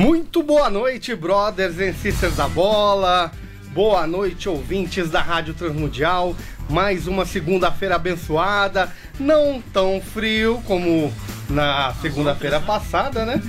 [0.00, 3.30] Muito boa noite, brothers and sisters da bola.
[3.74, 6.34] Boa noite, ouvintes da Rádio Transmundial.
[6.70, 8.90] Mais uma segunda-feira abençoada.
[9.18, 11.12] Não tão frio como
[11.50, 13.42] na segunda-feira passada, né?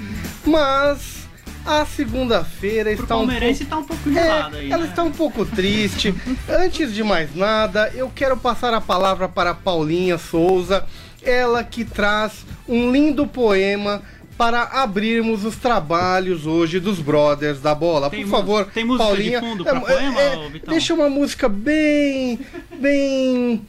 [0.45, 1.25] Mas
[1.65, 3.65] a segunda-feira está um pouco...
[3.69, 4.89] tá um pouco gelada É, aí, ela né?
[4.89, 6.13] está um pouco triste.
[6.51, 10.85] Antes de mais nada, eu quero passar a palavra para Paulinha Souza,
[11.23, 14.01] ela que traz um lindo poema
[14.41, 18.09] para abrirmos os trabalhos hoje dos Brothers da Bola.
[18.09, 19.39] Tem Por favor, tem música de Paulinha.
[19.39, 20.73] fundo pra é, poema, é, Vitão?
[20.73, 22.39] deixa uma música bem,
[22.79, 23.61] bem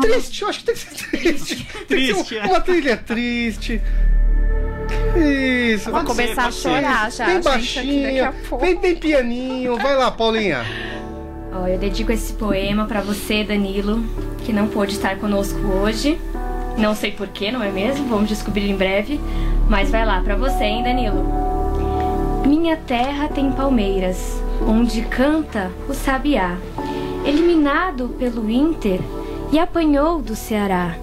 [0.00, 0.42] triste.
[0.42, 1.54] Eu acho que tem que ser triste.
[1.54, 2.46] Tem que ser Triste, uma, é.
[2.48, 3.80] uma trilha triste.
[5.72, 5.88] Isso.
[5.92, 8.64] Vou começar ser, a chorar já, Bem baixinho, pouco.
[8.64, 9.76] bem, bem pianinho.
[9.76, 10.66] Vai lá, Paulinha.
[11.52, 14.02] Ó, eu dedico esse poema pra você, Danilo,
[14.44, 16.18] que não pôde estar conosco hoje.
[16.76, 18.08] Não sei porquê, não é mesmo?
[18.08, 19.20] Vamos descobrir em breve.
[19.72, 21.24] Mas vai lá, pra você, hein, Danilo.
[22.46, 26.58] Minha terra tem palmeiras, onde canta o sabiá.
[27.24, 29.00] Eliminado pelo Inter
[29.50, 30.94] e apanhou do Ceará.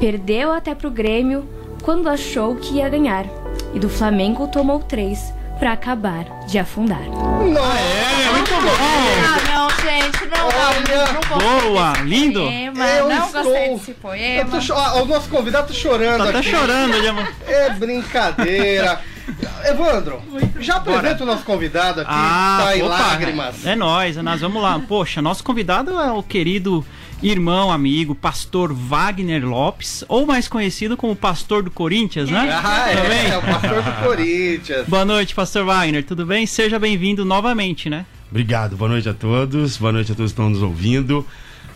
[0.00, 1.46] Perdeu até pro Grêmio
[1.82, 3.26] quando achou que ia ganhar.
[3.74, 7.04] E do Flamengo tomou três pra acabar de afundar.
[7.04, 9.45] Nossa, muito bom.
[9.88, 12.40] Ah, gente, não, Olha, não, não Boa, lindo.
[12.40, 14.50] Poema, Eu não estou- gostei desse Eu poema.
[14.50, 16.50] tô cho- ah, o nosso convidado tá chorando Tá até aqui.
[16.50, 17.32] chorando, de amor.
[17.46, 19.00] É brincadeira.
[19.64, 20.22] Evandro,
[20.60, 23.66] já apresenta o nosso convidado aqui, tá em lágrimas.
[23.66, 24.78] É nóis, nós vamos lá.
[24.86, 26.84] Poxa, nosso convidado é o querido
[27.22, 32.48] irmão, amigo, pastor Wagner Lopes, ou mais conhecido como pastor do Corinthians, né?
[32.62, 34.86] Ah, é, é o pastor do Corinthians.
[34.86, 36.46] Boa noite, pastor Wagner, tudo bem?
[36.46, 38.06] Seja bem-vindo novamente, né?
[38.30, 41.26] Obrigado, boa noite a todos, boa noite a todos que estão nos ouvindo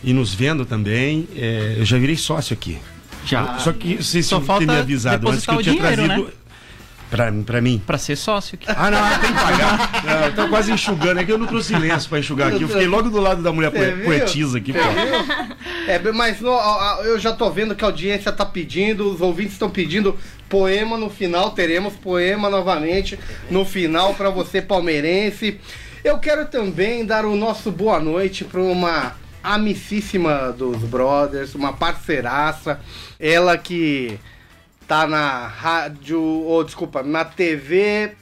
[0.03, 1.27] e nos vendo também.
[1.35, 2.77] É, eu já virei sócio aqui.
[3.25, 3.57] Já.
[3.59, 6.25] Só que vocês Só falta ter me avisado antes que eu tinha dinheiro, trazido.
[6.27, 6.31] né?
[7.09, 7.81] Pra, pra mim.
[7.85, 8.65] Pra ser sócio aqui.
[8.69, 10.03] Ah, não, tem que pagar.
[10.05, 11.19] Não, eu tô quase enxugando.
[11.19, 12.63] É que eu não trouxe lenço pra enxugar aqui.
[12.63, 14.05] Eu fiquei logo do lado da mulher Você poe- viu?
[14.05, 14.79] poetisa aqui, pô.
[15.87, 19.19] É, mas no- a- a- eu já tô vendo que a audiência tá pedindo, os
[19.19, 20.17] ouvintes estão pedindo
[20.47, 23.19] poema no final, teremos poema novamente
[23.49, 25.59] no final para você palmeirense.
[26.03, 32.79] Eu quero também dar o nosso boa noite para uma amicíssima dos brothers, uma parceiraça,
[33.19, 34.19] ela que
[34.87, 38.13] tá na rádio, ou desculpa, na TV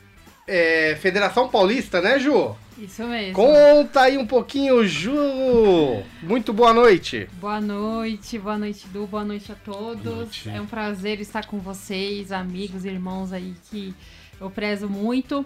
[0.45, 2.55] é, Federação Paulista, né, Ju?
[2.77, 3.33] Isso mesmo.
[3.33, 6.03] Conta aí um pouquinho, Ju.
[6.21, 7.29] Muito boa noite.
[7.33, 10.03] Boa noite, boa noite, Du, boa noite a todos.
[10.03, 10.49] noite.
[10.49, 13.93] É um prazer estar com vocês, amigos, irmãos aí que
[14.39, 15.45] eu prezo muito.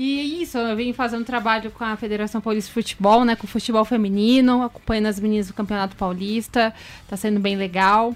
[0.00, 3.50] E isso, eu vim fazendo trabalho com a Federação Paulista de Futebol, né, com o
[3.50, 6.72] futebol feminino, acompanhando as meninas do Campeonato Paulista.
[7.08, 8.14] Tá sendo bem legal.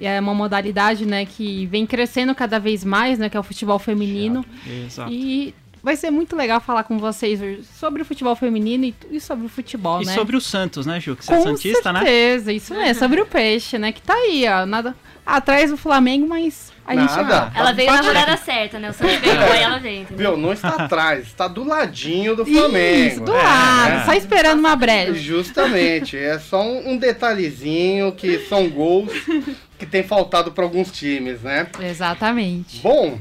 [0.00, 3.44] E É uma modalidade, né, que vem crescendo cada vez mais, né, que é o
[3.44, 4.44] futebol feminino.
[4.66, 5.12] Exato.
[5.12, 7.38] E vai ser muito legal falar com vocês
[7.78, 10.14] sobre o futebol feminino e, e sobre o futebol, E né?
[10.14, 11.14] sobre o Santos, né, Ju?
[11.14, 12.00] Que você é Com Santista, né?
[12.00, 13.92] certeza, isso mesmo, sobre o peixe, né?
[13.92, 17.52] Que tá aí, ó, nada atrás do Flamengo, mas a gente Nada.
[17.54, 18.90] Ela veio na rodada certa, né?
[18.90, 20.32] O Santos ganhou, aí ela veio, entendeu?
[20.32, 20.40] Viu?
[20.40, 23.24] Não está atrás, está do ladinho do Isso, Flamengo.
[23.26, 24.04] do É, lado, é.
[24.04, 25.14] só esperando uma brecha.
[25.14, 29.12] Justamente, é só um, um detalhezinho que são gols
[29.78, 31.68] que tem faltado para alguns times, né?
[31.80, 32.80] Exatamente.
[32.82, 33.18] Bom,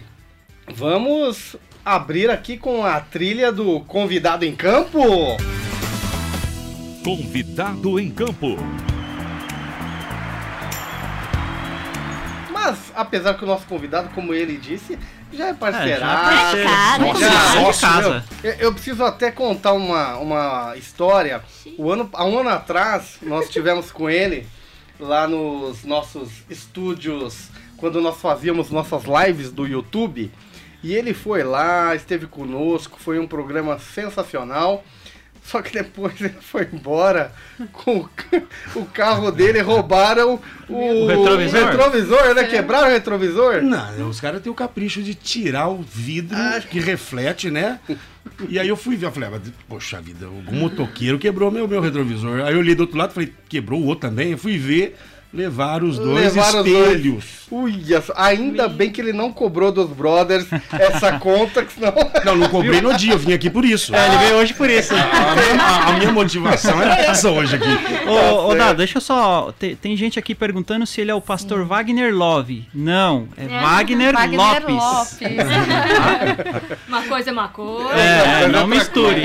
[0.74, 1.56] vamos
[1.86, 5.00] abrir aqui com a trilha do convidado em campo.
[7.03, 8.57] Convidado em campo.
[13.01, 14.98] Apesar que o nosso convidado, como ele disse,
[15.31, 16.56] já é É, parceiraço.
[16.56, 18.25] já é casa, Nossa, já, já, nossa, casa.
[18.44, 21.42] Eu, eu preciso até contar uma, uma história.
[21.78, 24.48] O ano, há um ano atrás, nós tivemos com ele
[25.00, 30.31] lá nos nossos estúdios, quando nós fazíamos nossas lives do YouTube.
[30.81, 34.84] E ele foi lá, esteve conosco, foi um programa sensacional.
[35.44, 37.31] Só que depois ele foi embora
[37.71, 38.41] com o ca-
[38.75, 41.65] o carro dele, roubaram o, O retrovisor?
[41.65, 42.44] retrovisor, né?
[42.44, 43.62] Quebraram o retrovisor.
[43.62, 46.62] Não, os caras têm o capricho de tirar o vidro Ah.
[46.62, 47.80] que reflete, né?
[48.47, 51.81] E aí eu fui ver, eu falei, ah, poxa vida, algum motoqueiro quebrou meu, meu
[51.81, 52.41] retrovisor.
[52.41, 54.31] Aí eu olhei do outro lado, falei, quebrou o outro também.
[54.31, 54.95] Eu fui ver,
[55.34, 57.40] levar os dois Levaram os espelhos.
[57.52, 61.94] Uia, só, ainda bem que ele não cobrou dos brothers essa conta, que senão.
[62.24, 63.96] Não, não cobrei no dia, eu vim aqui por isso.
[63.96, 64.94] É, ele veio hoje por isso.
[64.94, 64.98] A
[65.36, 67.68] minha, a- a minha motivação era essa hoje aqui.
[68.08, 69.52] Ô, ô Dado, deixa eu só.
[69.60, 72.68] te- Tem, gente aqui perguntando se ele é o pastor Wagner Love.
[72.74, 75.18] Não, é, Wagner, Lopes.
[76.88, 77.90] Uma coisa é uma coisa.
[78.00, 79.22] É, não misture.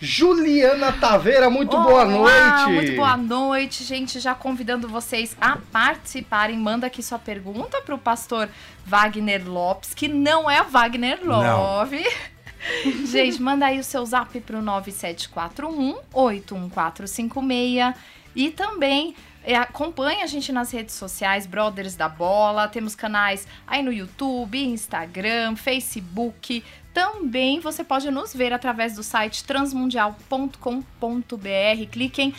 [0.00, 2.72] Juliana Taveira, muito boa Olá, noite.
[2.72, 4.20] Muito boa noite, gente.
[4.20, 6.58] Já convidando vocês a participarem.
[6.58, 8.48] Manda aqui sua pergunta para o pastor
[8.84, 12.04] Wagner Lopes, que não é Wagner Love.
[13.06, 17.94] gente, manda aí o seu zap pro 9741 81456
[18.34, 19.14] e também
[19.44, 22.68] é, acompanhe a gente nas redes sociais, Brothers da Bola.
[22.68, 26.62] Temos canais aí no YouTube, Instagram, Facebook.
[26.92, 31.90] Também você pode nos ver através do site transmundial.com.br.
[31.90, 32.34] Cliquem,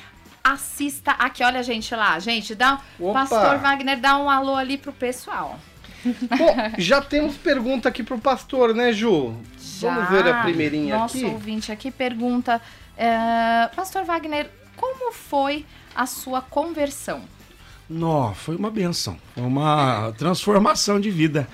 [0.54, 1.44] assista aqui.
[1.44, 2.56] Olha a gente lá, gente.
[2.56, 3.26] Dá, Opa!
[3.26, 5.60] Pastor Wagner, dá um alô ali pro pessoal.
[6.04, 9.36] Bom, já temos pergunta aqui pro pastor, né, Ju?
[9.82, 11.26] Vamos ver a primeirinha Nosso aqui.
[11.26, 12.62] ouvinte aqui pergunta:
[12.98, 15.66] é, Pastor Wagner, como foi
[15.96, 17.22] a sua conversão?
[17.90, 21.48] Nó, foi uma benção, foi uma transformação de vida.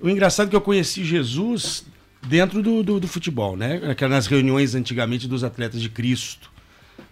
[0.00, 1.84] O engraçado é que eu conheci Jesus
[2.26, 3.80] dentro do, do, do futebol, né?
[3.88, 6.49] Aquelas reuniões antigamente dos atletas de Cristo.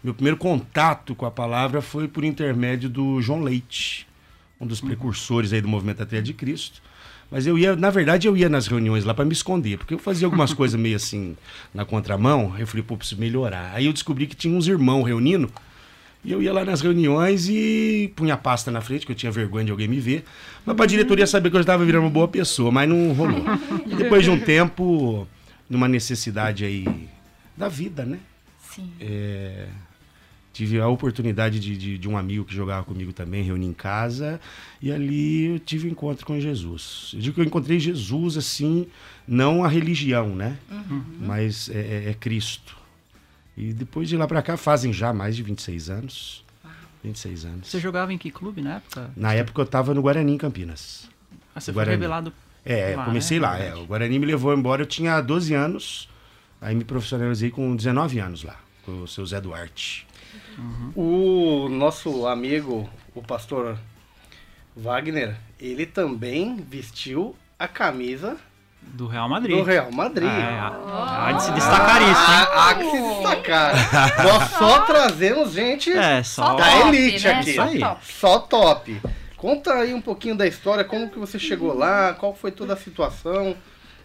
[0.03, 4.07] Meu primeiro contato com a palavra foi por intermédio do João Leite,
[4.61, 6.81] um dos precursores aí do movimento Atleta de Cristo.
[7.31, 9.99] Mas eu ia, na verdade, eu ia nas reuniões lá para me esconder, porque eu
[9.99, 11.37] fazia algumas coisas meio assim
[11.75, 12.55] na contramão.
[12.59, 13.73] Eu falei, pô, preciso melhorar.
[13.75, 15.51] Aí eu descobri que tinha uns irmãos reunindo
[16.25, 19.31] e eu ia lá nas reuniões e punha a pasta na frente, que eu tinha
[19.31, 20.25] vergonha de alguém me ver.
[20.65, 23.45] Mas pra diretoria saber que eu estava virando uma boa pessoa, mas não rolou.
[23.87, 25.27] E depois de um tempo,
[25.69, 27.09] numa necessidade aí
[27.57, 28.19] da vida, né?
[28.75, 28.91] Sim.
[29.01, 29.67] É,
[30.53, 34.41] tive a oportunidade de, de, de um amigo que jogava comigo também, reunir em casa,
[34.83, 37.13] e ali eu tive um encontro com Jesus.
[37.15, 38.87] Eu digo que eu encontrei Jesus assim,
[39.27, 40.57] não a religião, né?
[41.21, 42.77] Mas é, é- é Cristo.
[43.57, 46.45] E depois de lá pra cá fazem já mais de 26 anos.
[47.05, 47.69] 26 anos.
[47.69, 49.11] Você jogava em que clube na época?
[49.17, 51.09] Na época eu tava no Guarani em Campinas.
[51.55, 51.97] Ah, você foi Guarani.
[51.97, 52.33] revelado.
[52.65, 53.47] É, Lá, comecei né?
[53.47, 53.59] lá.
[53.59, 53.75] É.
[53.77, 56.09] O Guarani me levou embora, eu tinha 12 anos.
[56.61, 60.08] Aí me profissionalizei com 19 anos lá, com o seu Zé Duarte.
[60.95, 63.79] O nosso amigo, o pastor
[64.77, 68.37] Wagner, ele também vestiu a camisa
[68.83, 69.57] Do Real Madrid.
[69.57, 70.29] do Real Madrid.
[70.29, 72.47] É, há há de se destacar isso, hein?
[72.55, 74.25] Há, que se destacar.
[74.25, 76.55] Nós só trazemos gente É, só.
[76.55, 77.33] da top, elite né?
[77.35, 77.59] aqui.
[77.59, 77.79] Aí.
[77.81, 78.07] Top.
[78.07, 79.01] Só top.
[79.37, 82.77] Conta aí um pouquinho da história, como que você chegou lá, qual foi toda a
[82.77, 83.55] situação,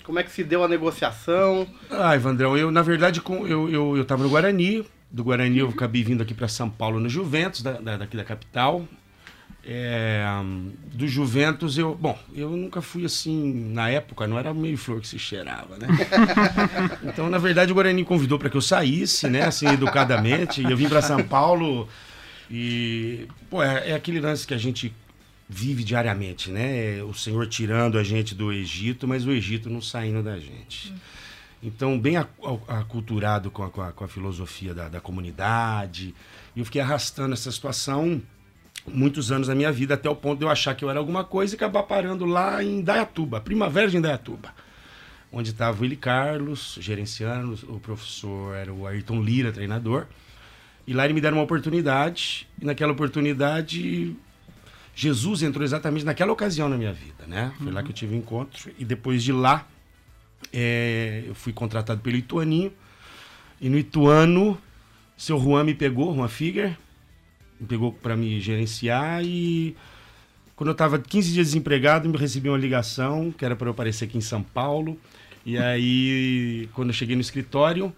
[0.04, 1.66] como é que se deu a negociação.
[1.90, 4.86] Ah, Vandrão, eu, na verdade, com, eu, eu, eu tava no Guarani.
[5.14, 8.24] Do Guarani eu acabei vindo aqui para São Paulo no Juventus, da, da- daqui da
[8.24, 8.86] capital.
[9.66, 11.96] É, hum, do Juventus eu.
[11.96, 15.88] Bom, eu nunca fui assim, na época, não era meio flor que se cheirava, né?
[17.04, 20.62] então, na verdade, o Guarani convidou para que eu saísse, né, assim, educadamente.
[20.62, 21.88] E eu vim para São Paulo
[22.52, 23.26] e.
[23.50, 24.94] Pô, é, é aquele lance que a gente
[25.48, 27.02] vive diariamente, né?
[27.04, 30.94] O Senhor tirando a gente do Egito, mas o Egito não saindo da gente.
[31.64, 32.30] Então, bem ac-
[32.68, 36.14] aculturado com a, com a- com a filosofia da, da comunidade.
[36.56, 38.22] E eu fiquei arrastando essa situação
[38.86, 41.24] muitos anos da minha vida, até o ponto de eu achar que eu era alguma
[41.24, 44.54] coisa e acabar parando lá em Dayatuba, Primavera de Indaiatuba.
[45.32, 50.06] Onde estava o Willi Carlos, gerenciando, o professor era o Ayrton Lira, treinador.
[50.86, 54.14] E lá ele me deram uma oportunidade, e naquela oportunidade
[54.94, 57.54] Jesus entrou exatamente naquela ocasião na minha vida, né?
[57.58, 58.70] Foi lá que eu tive o encontro.
[58.78, 59.66] E depois de lá,
[60.52, 62.72] é, eu fui contratado pelo Ituaninho.
[63.62, 64.58] E no Ituano,
[65.16, 66.78] seu Juan me pegou, Juan Figuer,
[67.60, 69.24] me pegou para me gerenciar.
[69.24, 69.76] E
[70.56, 74.06] quando eu estava 15 dias desempregado, me recebi uma ligação que era para eu aparecer
[74.06, 75.00] aqui em São Paulo.
[75.46, 77.94] E aí, quando eu cheguei no escritório,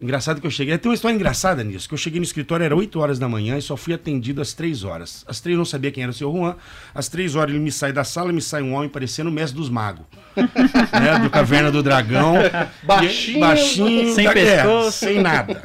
[0.00, 0.76] Engraçado que eu cheguei.
[0.76, 1.88] Tem uma história engraçada nisso.
[1.88, 4.52] Que eu cheguei no escritório, era 8 horas da manhã e só fui atendido às
[4.52, 5.24] 3 horas.
[5.26, 6.56] Às 3 eu não sabia quem era o seu Juan.
[6.94, 9.56] Às 3 horas ele me sai da sala, me sai um homem parecendo o mestre
[9.58, 10.04] dos magos.
[10.36, 11.18] né?
[11.22, 12.34] Do Caverna do Dragão.
[12.84, 13.36] Baixinho.
[13.36, 14.14] E- baixinho.
[14.14, 14.98] Sem da- é, pescoço.
[14.98, 15.62] sem nada.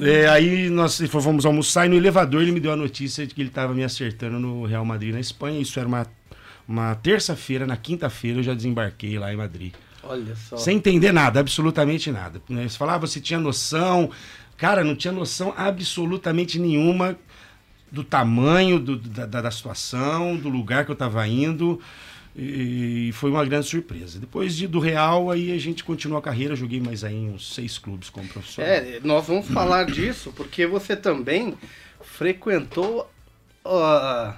[0.00, 3.42] É, aí nós fomos almoçar e no elevador ele me deu a notícia de que
[3.42, 5.60] ele estava me acertando no Real Madrid na Espanha.
[5.60, 6.06] Isso era uma,
[6.66, 9.72] uma terça-feira, na quinta-feira eu já desembarquei lá em Madrid.
[10.02, 10.56] Olha só.
[10.56, 12.40] Sem entender nada, absolutamente nada.
[12.48, 12.68] né?
[12.68, 14.10] Você falava, você tinha noção.
[14.56, 17.16] Cara, não tinha noção absolutamente nenhuma
[17.90, 21.80] do tamanho do- da, da- situação, do lugar que eu estava indo.
[22.36, 24.18] E foi uma grande surpresa.
[24.20, 26.54] Depois de, do Real, aí a gente continuou a carreira.
[26.54, 28.70] Joguei mais aí uns seis clubes como profissional.
[28.72, 31.54] É, nós vamos falar disso porque você também
[32.00, 33.10] frequentou
[33.64, 34.36] ah,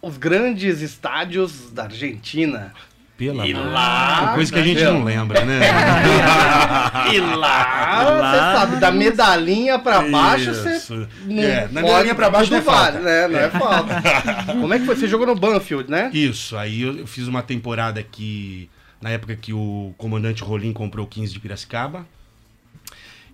[0.00, 2.72] os grandes estádios da Argentina.
[3.20, 5.60] Pela E lá, Tem coisa que a gente não lembra, né?
[7.12, 11.06] E lá, você sabe, da medalhinha pra baixo, você.
[11.28, 12.92] É, na medalhinha pra baixo não é falta.
[12.92, 13.28] vale, né?
[13.28, 14.02] Não é falta.
[14.58, 14.96] Como é que foi?
[14.96, 16.10] Você jogou no Banfield, né?
[16.14, 18.70] Isso, aí eu, eu fiz uma temporada que,
[19.02, 22.06] na época que o comandante Rolim comprou o 15 de Piracicaba.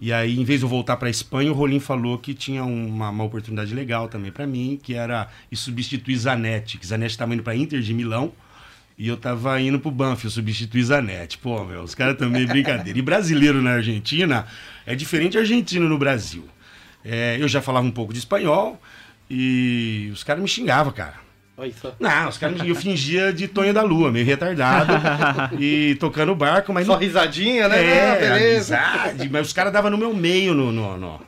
[0.01, 3.11] E aí, em vez de eu voltar pra Espanha, o Rolim falou que tinha uma,
[3.11, 7.45] uma oportunidade legal também pra mim, que era ir substituir Zanetti, que Zanetti tava indo
[7.45, 8.33] pra Inter de Milão.
[8.99, 11.37] E eu tava indo pro Banfield substituir Zanetti.
[11.39, 12.99] Pô, meu, os caras também brincadeira.
[12.99, 14.47] E brasileiro na Argentina
[14.87, 16.49] é diferente argentino no Brasil.
[17.05, 18.81] É, eu já falava um pouco de espanhol
[19.31, 21.15] e os caras me xingavam, cara.
[21.81, 21.95] Só.
[21.99, 24.93] Não, os caras, eu fingia de Tonho da Lua, meio retardado,
[25.59, 26.99] e tocando barco, mas Só não.
[27.01, 27.83] risadinha, né?
[27.83, 28.79] É, Ah, beleza.
[28.79, 31.21] amizade, mas os caras davam no meu meio no, no, no,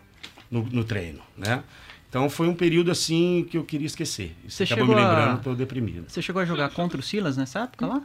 [0.50, 1.62] no- no treino, né?
[2.08, 4.34] Então foi um período assim que eu queria esquecer.
[4.48, 6.04] Você Você acabou me chegou a- lembrando, tô deprimido.
[6.08, 8.02] Você chegou a jogar contra o Silas nessa época lá?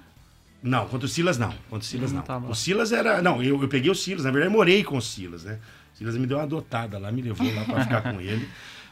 [0.61, 1.49] Não, contra o Silas não.
[1.69, 2.21] Contra o Silas Hum, não.
[2.23, 3.21] tá o Silas era.
[3.21, 5.59] Não, eu, eu peguei o Silas, na verdade eu morei com o Silas, né?
[5.93, 8.47] O Silas me deu uma adotada lá, me levou lá pra ficar com ele.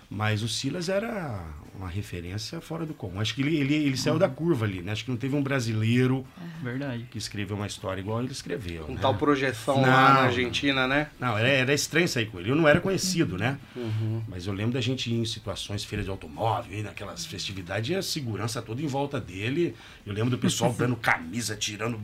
[0.10, 1.44] Mas o Silas era
[1.82, 3.20] uma referência fora do comum.
[3.20, 4.92] Acho que ele, ele, ele saiu da curva ali, né?
[4.92, 6.26] Acho que não teve um brasileiro
[6.62, 7.08] Verdade.
[7.10, 8.84] que escreveu uma história igual ele escreveu.
[8.84, 9.00] Com né?
[9.02, 10.22] tal projeção Não, lá na.
[10.22, 11.08] Argentina, né?
[11.20, 12.52] Não, era, era estranho sair com ele.
[12.52, 13.58] Eu não era conhecido, né?
[13.76, 14.22] Uhum.
[14.28, 17.96] Mas eu lembro da gente ir em situações, feiras de automóvel, ir naquelas festividades, e
[17.96, 19.76] a segurança toda em volta dele.
[20.06, 22.00] Eu lembro do pessoal dando camisa, tirando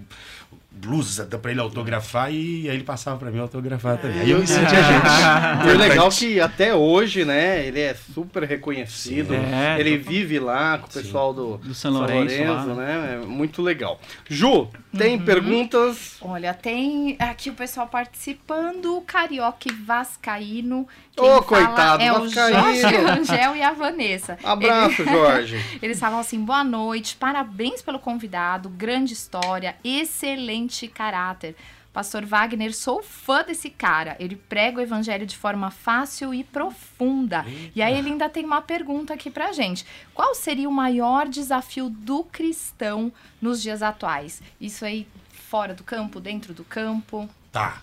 [0.72, 4.22] blusa pra ele autografar, e aí ele passava pra mim autografar também.
[4.22, 5.68] Aí eu me sentia gente.
[5.68, 9.30] E o legal é que até hoje, né, ele é super reconhecido.
[9.30, 9.36] Sim.
[9.36, 13.20] É, ele tô- vive lá com o pessoal do, Do São Lourenço lá, né?
[13.22, 14.00] É muito legal.
[14.30, 16.18] Ju, tem perguntas?
[16.22, 20.88] Olha, tem aqui o pessoal participando, o Carioca Vascaíno.
[21.18, 22.60] Ô, fala coitado, é Vascaíno.
[22.60, 24.38] o Jorge Rangel e a Vanessa.
[24.44, 25.66] Abraço, Ele- Jorge.
[25.82, 31.56] Eles falam assim: boa noite, parabéns pelo convidado, grande história, excelente caráter.
[31.98, 34.16] Pastor Wagner, sou fã desse cara.
[34.20, 37.44] Ele prega o evangelho de forma fácil e profunda.
[37.76, 39.84] E aí ele ainda tem uma pergunta aqui pra gente.
[40.14, 43.12] Qual seria o maior desafio do cristão
[43.42, 44.44] nos dias atuais?
[44.62, 45.08] Isso aí
[45.50, 47.28] fora do campo, dentro do campo?
[47.52, 47.82] Tá.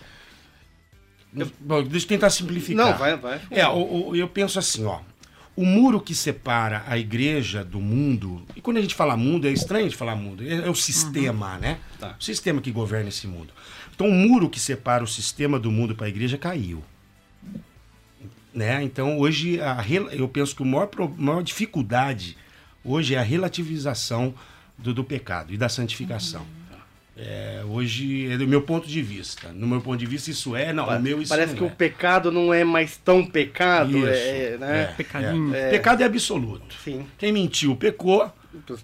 [1.59, 2.87] Bom, deixa eu tentar simplificar.
[2.93, 3.41] Não, vai, vai.
[3.51, 5.01] É, o- o- eu penso assim, ó.
[5.57, 9.53] O muro que separa a igreja do mundo, e quando a gente fala mundo, é
[9.53, 11.79] estranho de falar mundo, é, é o sistema, né?
[11.99, 12.17] Tá.
[12.19, 13.53] O sistema que governa esse mundo.
[13.95, 16.83] Então, o muro que separa o sistema do mundo para a igreja caiu.
[18.53, 18.83] Né?
[18.83, 22.37] Então, hoje, a, eu penso que a maior, maior dificuldade
[22.85, 24.35] hoje é a relativização
[24.77, 26.47] do, do pecado e da santificação.
[27.17, 29.53] É, hoje, é do meu ponto de vista.
[29.53, 31.67] No meu ponto de vista, isso é, não, o meu isso Parece não que é.
[31.69, 34.83] o pecado não é mais tão pecado, Isso, é, né?
[34.83, 35.55] é, Pecadinho.
[35.55, 35.71] é.
[35.71, 36.75] Pecado é absoluto.
[36.83, 37.07] Sim.
[37.17, 38.33] Quem mentiu, pecou.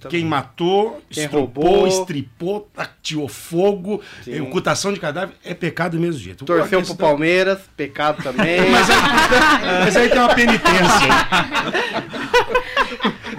[0.09, 1.87] Quem matou, Quem estrupou, roubou.
[1.89, 4.41] estripou, atirou fogo, Sim.
[4.41, 6.45] ocultação de cadáver, é pecado do mesmo jeito.
[6.45, 8.61] Torceu pro Palmeiras, pecado também.
[8.71, 8.97] Mas aí,
[9.85, 11.09] mas aí tem uma penitência.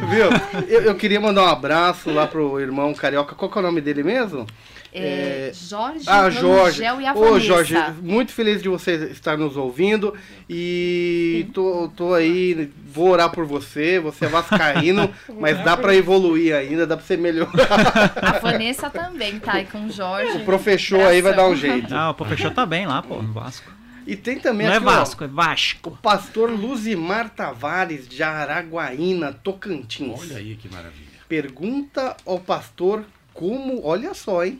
[0.09, 0.29] Viu?
[0.67, 3.35] Eu, eu queria mandar um abraço lá pro irmão Carioca.
[3.35, 4.45] Qual que é o nome dele mesmo?
[4.93, 6.83] É, Jorge Ah, Jorge.
[6.83, 7.39] Rangel e a Ô, Vanessa.
[7.39, 10.13] Jorge, muito feliz de você estar nos ouvindo.
[10.49, 13.99] E tô, tô aí, vou orar por você.
[13.99, 17.51] Você é vascaíno, mas dá pra evoluir ainda, dá pra você melhorar.
[18.21, 20.37] A Vanessa também tá aí com o Jorge.
[20.39, 21.93] O professor aí vai dar um jeito.
[21.95, 23.71] Ah, o professor tá bem lá, pô, no Vasco.
[24.05, 25.89] E tem também Não é aqui, ó, Vasco, é Vasco.
[25.91, 30.19] o pastor Luzimar Tavares, de Araguaína, Tocantins.
[30.19, 31.11] Olha aí que maravilha.
[31.29, 34.59] Pergunta ao pastor como, olha só, hein?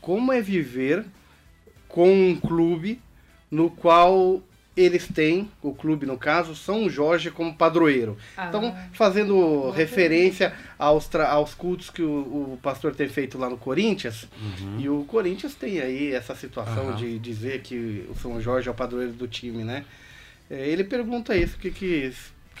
[0.00, 1.04] Como é viver
[1.88, 3.00] com um clube
[3.50, 4.42] no qual
[4.76, 8.16] eles têm, o clube no caso, São Jorge como padroeiro.
[8.48, 14.28] Então, fazendo referência aos, aos cultos que o, o pastor tem feito lá no Corinthians,
[14.78, 16.96] e o Corinthians tem aí essa situação Aham.
[16.96, 19.84] de dizer que o São Jorge é o padroeiro do time, né?
[20.48, 22.12] É, Ele pergunta isso, o que que...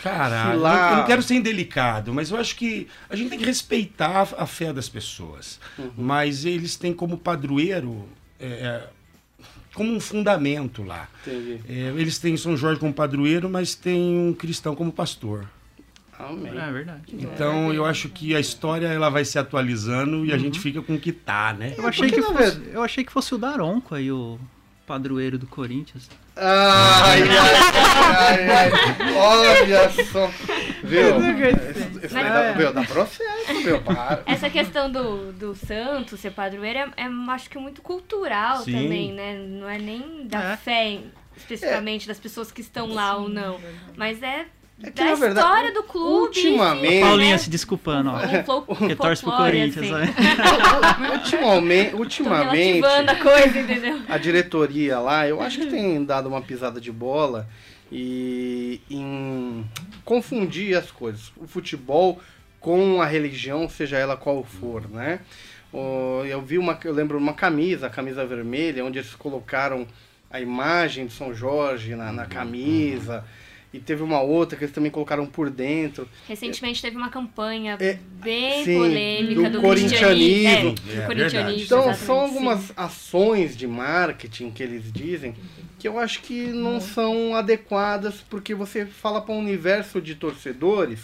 [0.02, 3.38] Cara, lá- não- eu não quero ser indelicado, mas eu acho que a gente tem
[3.38, 5.60] que respeitar a fé das pessoas.
[5.96, 8.88] Mas eles têm como padroeiro, é, é,
[9.74, 11.08] como um fundamento lá.
[11.26, 11.60] Entendi.
[11.68, 15.46] É, eles têm São Jorge como padroeiro, mas tem um cristão como pastor.
[16.18, 16.52] Amém.
[16.58, 17.02] É verdade.
[17.14, 20.94] Então eu acho que a história ela vai se atualizando e a gente fica com
[20.94, 21.74] o que tá, né?
[21.78, 24.38] Eu achei, que fosse, eu achei que fosse o Daronco aí, o
[24.90, 26.10] padroeiro do Corinthians.
[26.34, 29.14] Ai, ai, ai, ai.
[29.14, 30.26] Olha só.
[30.82, 31.20] Viu?
[31.20, 33.80] Isso, isso aí dá, viu, dá processo, meu.
[33.82, 34.24] Para.
[34.26, 38.72] Essa questão do, do santo ser padroeiro é, é, acho que muito cultural Sim.
[38.72, 39.38] também, né?
[39.38, 40.56] Não é nem da É.
[40.56, 40.98] fé
[41.36, 43.60] especificamente das pessoas que estão lá ou não.
[43.96, 44.46] Mas é
[44.82, 46.22] É que, da na verdade, história do clube.
[46.26, 47.38] ultimamente- Paulinha né?
[47.38, 48.64] se desculpando, ó.
[48.64, 49.92] Porque torce pro Corinthians, assim.
[49.92, 50.14] né?
[51.12, 54.00] ultimamente, ultimamente a coisa, entendeu?
[54.08, 57.46] a diretoria lá, eu acho que tem dado uma pisada de bola
[57.92, 59.66] e em
[60.04, 61.30] confundir as coisas.
[61.36, 62.20] O futebol
[62.58, 65.20] com a religião, seja ela qual for, né?
[66.28, 69.86] Eu vi uma, eu lembro uma camisa, a camisa vermelha, onde eles colocaram
[70.30, 73.24] a imagem de São Jorge na, na camisa.
[73.72, 76.08] E teve uma outra que eles também colocaram por dentro.
[76.26, 80.74] Recentemente teve uma campanha É, bem sim, polêmica do do, corintianismo.
[80.88, 81.62] É, É, do corintianismo.
[81.64, 82.34] Então são sim.
[82.34, 85.34] algumas ações de marketing que eles dizem
[85.78, 91.00] que eu acho que não são adequadas porque você fala para um universo de torcedores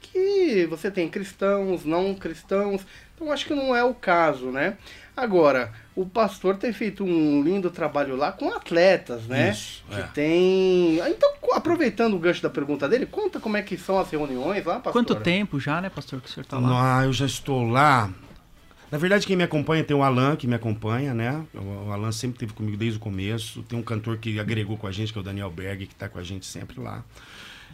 [0.00, 2.82] que você tem cristãos, não cristãos,
[3.14, 4.76] então acho que não é o caso, né?
[5.16, 9.50] Agora, o pastor tem feito um lindo trabalho lá com atletas, né?
[9.50, 10.02] Isso, que é.
[10.12, 10.98] tem.
[11.08, 14.74] Então, aproveitando o gancho da pergunta dele, conta como é que são as reuniões lá,
[14.74, 14.92] pastor.
[14.92, 16.98] Quanto tempo já, né, pastor, que o senhor tá lá?
[16.98, 18.10] Não, eu já estou lá.
[18.90, 21.44] Na verdade, quem me acompanha tem o Alan, que me acompanha, né?
[21.54, 23.62] O Alan sempre esteve comigo desde o começo.
[23.62, 26.08] Tem um cantor que agregou com a gente, que é o Daniel Berg, que está
[26.08, 27.04] com a gente sempre lá.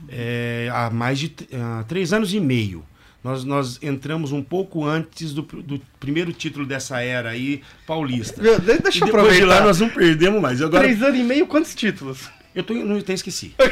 [0.08, 2.84] É, há mais de há três anos e meio.
[3.22, 8.40] Nós, nós entramos um pouco antes do, do primeiro título dessa era aí, paulista.
[8.40, 9.64] Meu, de- E Deixa eu depois de lá aproveitar.
[9.66, 10.62] nós não perdemos mais.
[10.62, 12.30] Agora, Três anos e meio, quantos títulos?
[12.54, 13.54] eu tô, não até esqueci.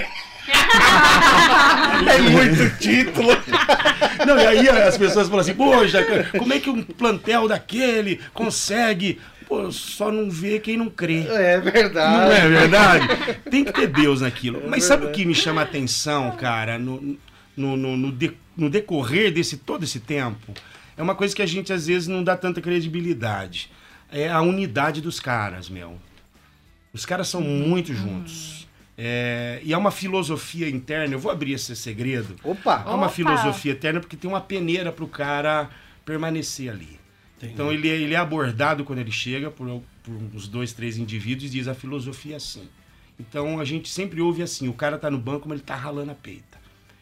[2.09, 3.29] É muito título.
[4.27, 6.05] Não, e aí as pessoas falam assim, poxa,
[6.37, 9.19] como é que um plantel daquele consegue?
[9.47, 11.21] Pô, só não vê quem não crê.
[11.29, 12.17] É verdade.
[12.27, 13.09] Não é verdade?
[13.51, 14.61] Tem que ter Deus naquilo.
[14.65, 17.17] É Mas sabe o que me chama a atenção, cara, no,
[17.57, 18.13] no, no, no
[18.59, 20.53] no decorrer desse todo esse tempo?
[20.97, 23.71] É uma coisa que a gente às vezes não dá tanta credibilidade.
[24.11, 25.99] É a unidade dos caras, meu.
[26.93, 28.67] Os caras são muito juntos.
[28.97, 31.15] É, e é uma filosofia interna.
[31.15, 32.35] Eu vou abrir esse segredo.
[32.43, 32.83] Opa!
[32.85, 33.09] É uma Opa!
[33.11, 35.71] filosofia eterna porque tem uma peneira pro cara
[36.05, 36.99] permanecer ali.
[37.41, 41.49] Então ele, é- ele é abordado quando ele chega por, por uns dois, três indivíduos
[41.49, 42.69] e diz a filosofia é assim.
[43.21, 46.11] Então a gente sempre ouve assim, o cara tá no banco, mas ele tá ralando
[46.11, 46.48] a peita.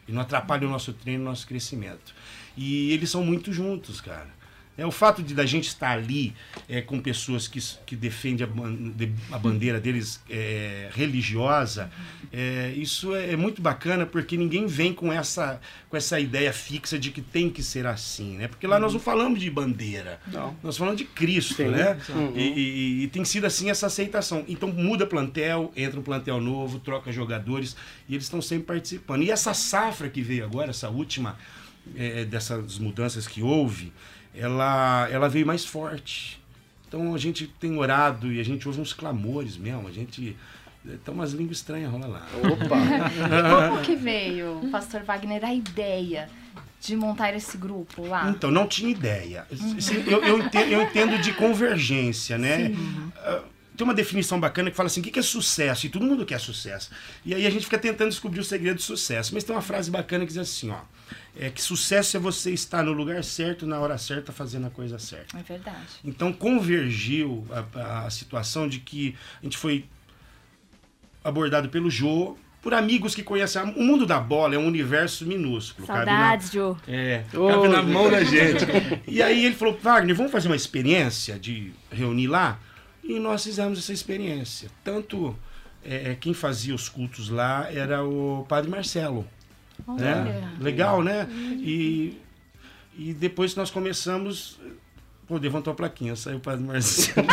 [0.07, 2.13] E não atrapalha o nosso treino, o nosso crescimento.
[2.55, 4.36] E eles são muito juntos, cara.
[4.77, 6.35] É o fato de da gente estar ali
[6.69, 11.89] é, com pessoas que, que defendem a, ban- de- a bandeira deles é, religiosa,
[12.31, 15.59] é, isso é, é muito bacana porque ninguém vem com essa,
[15.89, 18.47] com essa ideia fixa de que tem que ser assim, né?
[18.47, 20.55] Porque lá nós não falamos de bandeira, Não.
[20.61, 21.97] nós falamos de Cristo, Sim, né?
[22.09, 22.33] uhum.
[22.35, 24.45] E, e- e tem sido assim essa aceitação.
[24.47, 27.75] Então muda plantel, entra um plantel novo, troca jogadores
[28.07, 29.23] e eles estão sempre participando.
[29.23, 31.35] E essa safra que veio agora, essa última
[31.95, 33.93] é, dessas mudanças que houve,
[34.37, 36.39] ela, ela veio mais forte.
[36.87, 39.87] Então a gente tem orado e a gente ouve uns clamores mesmo.
[39.87, 40.35] A gente.
[40.85, 42.27] Então umas línguas estranhas rola lá.
[42.35, 42.77] Opa!
[43.69, 46.29] Como que veio, pastor Wagner, a ideia
[46.79, 48.29] de montar esse grupo lá?
[48.29, 49.45] Então, não tinha ideia.
[49.51, 52.71] Assim, Eu, eu entendo, eu entendo de convergência, né?
[53.17, 53.41] Ah,
[53.75, 55.85] Tem uma definição bacana que fala assim: o que que é sucesso?
[55.87, 56.89] E todo mundo quer sucesso.
[57.25, 59.33] E aí a gente fica tentando descobrir o segredo do sucesso.
[59.33, 60.79] Mas tem uma frase bacana que diz assim: ó,
[61.39, 64.97] é que sucesso é você estar no lugar certo, na hora certa, fazendo a coisa
[64.97, 65.37] certa.
[65.37, 65.87] É verdade.
[66.03, 67.45] Então convergiu
[67.75, 69.85] a, a situação de que a gente foi
[71.23, 73.61] abordado pelo Jô, por amigos que conhecem.
[73.75, 75.85] O mundo da bola é um universo minúsculo.
[75.85, 76.75] Saudades, Joe.
[76.87, 78.65] é, Ô, cabe na mão da gente.
[79.07, 82.59] E aí ele falou, Wagner, vamos fazer uma experiência de reunir lá?
[83.03, 84.69] E nós fizemos essa experiência.
[84.83, 85.37] Tanto
[85.83, 89.25] é, quem fazia os cultos lá era o Padre Marcelo.
[89.87, 90.51] Né?
[90.59, 91.27] Legal, né?
[91.31, 92.17] E,
[92.97, 94.59] e depois nós começamos.
[95.27, 97.27] Pô, levantou a plaquinha, saiu o Padre Marcelo.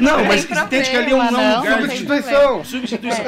[0.00, 2.64] não, mas Tem entende que ali é um não lugar de Substituição!
[2.64, 3.24] Substituição.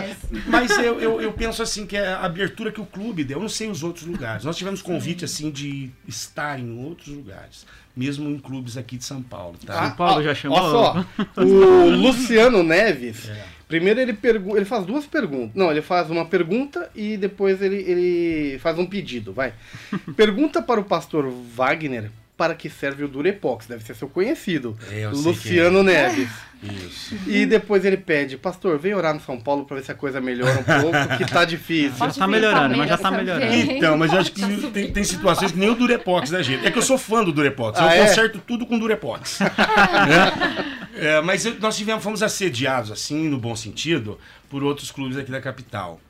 [0.46, 3.36] Mas eu, eu, eu penso assim que é a abertura que o clube deu.
[3.36, 4.44] Eu não sei os outros lugares.
[4.44, 9.22] Nós tivemos convite assim de estar em outros lugares, mesmo em clubes aqui de São
[9.22, 9.88] Paulo, tá?
[9.88, 10.58] São Paulo ó, já chamou?
[10.58, 11.06] Olha só,
[11.42, 13.44] o Luciano Neves, É.
[13.68, 15.54] primeiro ele, pergu ele faz duas perguntas.
[15.54, 19.52] Não, ele faz uma pergunta e depois ele, ele faz um pedido, vai.
[20.16, 22.10] Pergunta para o pastor Wagner
[22.42, 24.76] para que serve o Durepox, deve ser seu conhecido.
[24.90, 26.28] É, Luciano Neves.
[26.60, 27.14] Isso.
[27.24, 30.20] E depois ele pede, pastor, vem orar no São Paulo para ver se a coisa
[30.20, 31.96] melhora um pouco, que tá difícil.
[31.96, 33.54] Pode tá melhorando, mas já tá melhorando.
[33.54, 34.40] Então, mas eu acho que
[34.72, 36.66] tem, tem situações que nem o Durepox, né, gente?
[36.66, 37.78] É que eu sou fã do Durepox.
[37.78, 38.08] Ah, eu é?
[38.08, 39.38] conserto tudo com Durepox.
[39.38, 40.66] né?
[40.96, 44.18] É, mas eu- nós tivemos, fomos assediados, assim, no bom sentido,
[44.50, 46.00] por outros clubes aqui da capital.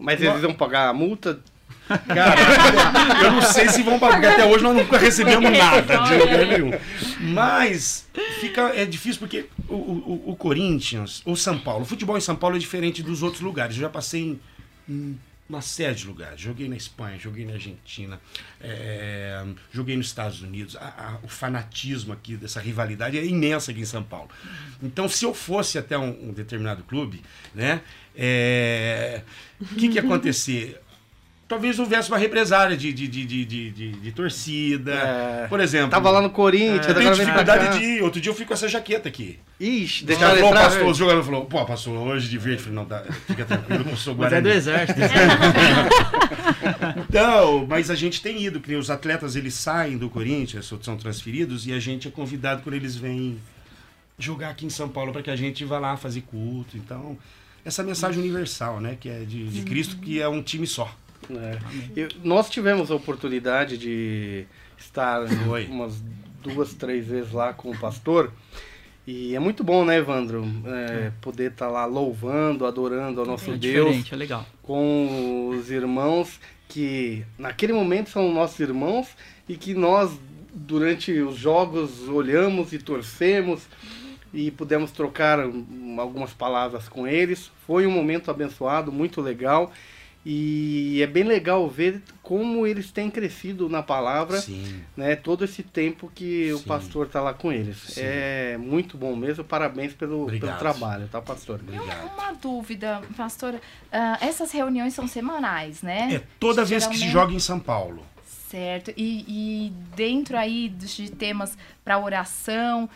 [0.00, 1.38] Mas eles vão pagar a multa?
[1.88, 2.40] Cara,
[3.24, 6.72] eu não sei se vão pagar, até hoje nós nunca recebemos nada de lugar nenhum.
[7.20, 8.08] Mas
[8.40, 12.36] fica, é difícil porque o, o, o Corinthians, o São Paulo, o futebol em São
[12.36, 13.76] Paulo é diferente dos outros lugares.
[13.76, 14.40] Eu já passei em,
[14.88, 16.40] em uma série de lugares.
[16.40, 18.20] Joguei na Espanha, joguei na Argentina,
[18.60, 20.76] é, joguei nos Estados Unidos.
[20.76, 24.28] A, a, o fanatismo aqui dessa rivalidade é imensa aqui em São Paulo.
[24.82, 27.22] Então, se eu fosse até um, um determinado clube,
[27.54, 27.80] né,
[28.14, 29.22] é,
[29.60, 30.80] o que, que ia acontecer?
[31.48, 34.92] Talvez houvesse uma represária de, de, de, de, de, de, de torcida.
[34.92, 35.46] É.
[35.48, 35.90] Por exemplo.
[35.90, 38.02] Tava lá no Corinthians, eu tenho dificuldade de ir.
[38.02, 39.38] Outro dia eu fui com essa jaqueta aqui.
[39.58, 40.84] Ixi, caras falou, entrar.
[40.84, 42.58] o jogador falou, pô, pastor, hoje de verde.
[42.58, 44.56] Eu falei, não, tá, fica tranquilo eu sou Mas é do Guarani.
[44.56, 45.00] exército.
[47.08, 51.66] Então, mas a gente tem ido, que os atletas eles saem do Corinthians, são transferidos,
[51.66, 53.38] e a gente é convidado quando eles vêm
[54.18, 56.76] jogar aqui em São Paulo para que a gente vá lá fazer culto.
[56.76, 57.16] Então,
[57.64, 60.92] essa mensagem universal, né, que é de, de Cristo, que é um time só.
[61.30, 61.58] É.
[61.96, 64.44] Eu- nós tivemos a oportunidade de
[64.78, 65.64] estar Foi.
[65.66, 66.02] umas
[66.42, 68.30] duas, três vezes lá com o pastor.
[69.06, 70.44] E é muito bom, né, Evandro?
[70.66, 74.44] É, poder estar lá louvando, adorando ao nosso É Deus é legal.
[74.62, 79.06] com os irmãos que naquele momento são nossos irmãos
[79.48, 80.10] e que nós
[80.52, 83.68] durante os jogos olhamos e torcemos
[84.34, 85.38] e pudemos trocar
[85.98, 87.50] algumas palavras com eles.
[87.66, 89.72] Foi um momento abençoado, muito legal.
[90.28, 94.82] E é bem legal ver como eles têm crescido na palavra, Sim.
[94.96, 95.14] né?
[95.14, 96.64] Todo esse tempo que o Sim.
[96.64, 97.76] pastor está lá com eles.
[97.76, 98.00] Sim.
[98.02, 99.44] É muito bom mesmo.
[99.44, 101.60] Parabéns pelo, pelo trabalho, tá, pastor?
[101.62, 102.12] Obrigado.
[102.12, 103.54] uma dúvida, pastor.
[103.92, 106.14] ah, essas reuniões são semanais, né?
[106.16, 108.04] É toda vez que se joga em São Paulo.
[108.50, 108.92] Certo.
[108.96, 112.90] E, e dentro aí dos- de temas para oração,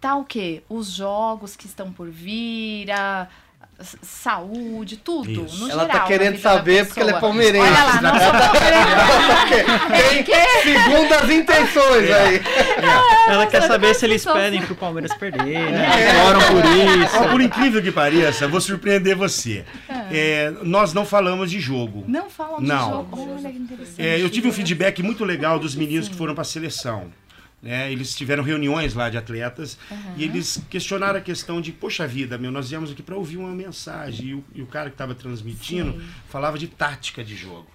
[0.00, 0.64] tá o quê?
[0.68, 3.28] Os jogos que estão por vir, a
[4.02, 5.46] saúde, tudo.
[5.46, 5.58] Isso.
[5.66, 7.66] No Ela geral, tá querendo saber porque ela é palmeirense.
[7.68, 10.24] Olha lá, não sou palmeirense.
[10.24, 12.42] Tem segundas intenções aí.
[13.28, 15.88] Ela quer sabe saber se eles são- pedem pro Palmeiras perder, né?
[16.26, 17.16] Oram por isso.
[17.18, 19.64] Ó, por incrível que pareça, vou surpreender você.
[20.10, 22.04] É, nós não falamos de jogo.
[22.08, 22.90] Não falam de Não.
[22.90, 23.36] jogo.
[23.38, 24.02] Olha que interessante.
[24.02, 27.06] É, eu tive um feedback muito legal dos meninos que foram para a seleção.
[27.62, 27.90] Né?
[27.92, 29.78] eles tiveram reuniões lá de atletas
[30.16, 33.50] e eles questionaram a questão de, poxa vida, meu, nós viemos aqui para ouvir uma
[33.50, 34.26] mensagem.
[34.26, 37.68] E o, e o cara que estava transmitindo falava de tática de jogo.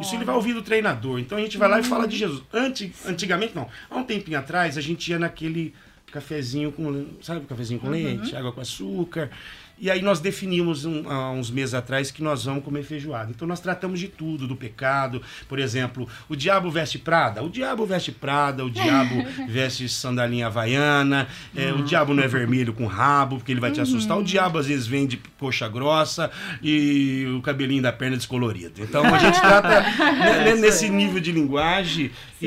[0.00, 1.18] Isso ele vai ouvir do treinador.
[1.18, 2.42] Então a gente vai lá e fala de Jesus.
[2.52, 3.68] Anti, antigamente, não.
[3.90, 5.74] Há um tempinho atrás, a gente ia naquele
[6.12, 9.30] cafezinho com, sabe, cafezinho com leite, água com açúcar.
[9.76, 13.30] E aí nós definimos um- há uns meses atrás que nós vamos comer feijoada.
[13.30, 15.20] Então nós tratamos de tudo, do pecado.
[15.48, 17.42] Por exemplo, o diabo veste prada?
[17.42, 19.14] O diabo veste prada, o diabo
[19.48, 23.80] veste sandalinha havaiana, é, o diabo não é vermelho com rabo, porque ele vai te
[23.80, 24.16] assustar.
[24.16, 26.30] O diabo às vezes vem de coxa grossa
[26.62, 28.80] e o cabelinho da perna descolorido.
[28.82, 29.80] Então a gente trata
[30.14, 32.10] né, nesse nível de linguagem
[32.40, 32.46] e,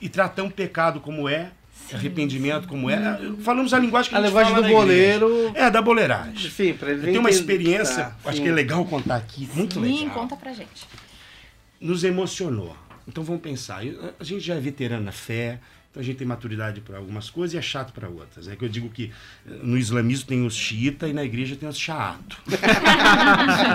[0.00, 1.50] e, e tratamos o pecado como é.
[1.94, 3.18] Arrependimento como é.
[3.42, 5.18] Falamos a linguagem que a, A gente linguagem do na igreja.
[5.18, 5.52] goleiro.
[5.54, 6.50] É, da boleiragem.
[6.50, 8.42] Sim, pra eles Eu tenho uma experiência, Ah, acho sim.
[8.44, 10.14] que é legal contar aqui, muito Sim, legal.
[10.14, 10.86] conta pra gente.
[11.80, 12.76] Nos emocionou.
[13.08, 13.80] Então vamos pensar,
[14.18, 15.58] a gente já é veterano na fé,
[15.90, 18.46] então a gente tem maturidade para algumas coisas e é chato para outras.
[18.46, 19.10] É que eu digo que
[19.44, 22.40] eh, no islamismo tem os xiita e na igreja tem os chato.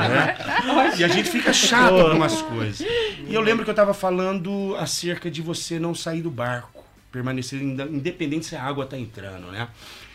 [0.09, 0.93] Né?
[0.97, 2.79] E a gente fica chato com algumas coisas.
[3.27, 6.74] E eu lembro que eu estava falando acerca de você não sair do barco,
[7.15, 9.69] permanecer independente se a água está entrando, né?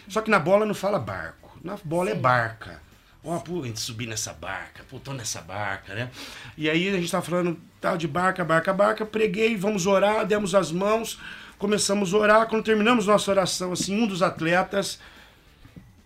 [0.07, 2.83] Só que na bola não fala barco, na bola é barca.
[3.25, 6.11] Ó, pô, a gente subir nessa barca, pô, tô nessa barca, né?
[6.59, 10.55] E aí a gente tava falando tal de barca, barca, barca, preguei, vamos orar, demos
[10.55, 11.19] as mãos,
[11.59, 12.47] começamos a orar.
[12.49, 15.01] Quando terminamos nossa oração, assim, um dos atletas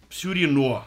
[0.09, 0.85] se urinou.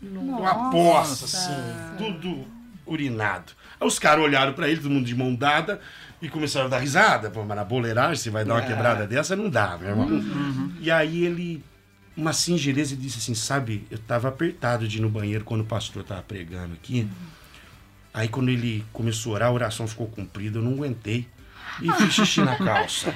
[0.00, 2.46] Uma poça, assim, tudo
[2.86, 3.52] urinado.
[3.78, 5.80] Aí os caras olharam pra ele, todo mundo de mão dada,
[6.20, 7.30] e começaram a dar risada.
[7.30, 10.08] Pô, mas na boleiragem, você vai dar uma quebrada dessa, não dá, meu irmão.
[10.80, 11.64] E aí ele,
[12.16, 15.66] uma singeleza, ele disse assim: Sabe, eu tava apertado de ir no banheiro quando o
[15.66, 17.08] pastor tava pregando aqui.
[18.12, 21.28] Aí quando ele começou a orar, a oração ficou cumprida, eu não aguentei.
[21.80, 23.14] E fiz xixi na calça.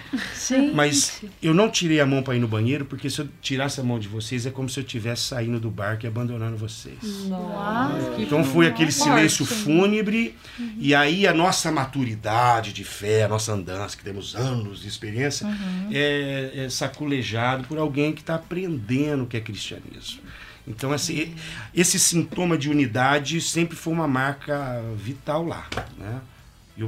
[0.74, 3.82] Mas eu não tirei a mão para ir no banheiro, porque se eu tirasse a
[3.82, 7.26] mão de vocês, é como se eu estivesse saindo do barco e abandonando vocês.
[7.28, 10.36] Nossa, Então foi aquele silêncio fúnebre,
[10.78, 15.46] e aí a nossa maturidade de fé, a nossa andança, que temos anos de experiência,
[15.90, 20.20] é, é saculejado por alguém que está aprendendo o que é cristianismo.
[20.66, 21.34] Então esse,
[21.74, 25.66] esse sintoma de unidade sempre foi uma marca vital lá.
[25.98, 26.20] Né?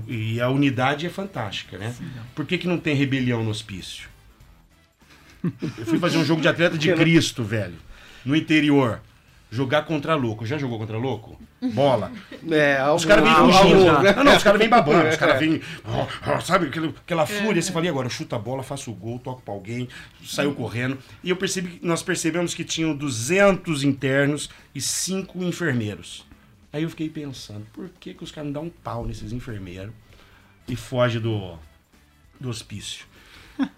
[0.09, 1.77] E, e a unidade é fantástica.
[1.79, 1.95] Né?
[2.35, 4.09] Por que, que não tem rebelião no hospício?
[5.43, 7.75] Eu fui fazer um jogo de atleta de Cristo, velho,
[8.25, 9.01] no interior.
[9.51, 10.47] Jogar contra louco.
[10.47, 11.39] Já jogou contra louco?
[11.75, 12.11] Bola.
[12.51, 13.89] É, Os caras vêm fugindo.
[13.91, 15.09] algum- Não, não, os caras vêm babando.
[15.09, 15.61] Os caras vêm.
[15.85, 17.61] ó, ó, sabe, aquela, aquela fúria.
[17.63, 18.07] Você fala, e agora?
[18.07, 19.89] Eu chuto a bola, faço o gol, toco pra alguém,
[20.25, 20.99] saiu correndo.
[21.23, 26.25] E eu percebi, nós percebemos que tinham 200 internos e 5 enfermeiros.
[26.73, 29.93] Aí eu fiquei pensando, por que, que os caras não dão um pau nesses enfermeiros
[30.67, 31.59] e foge do,
[32.41, 33.05] do hospício?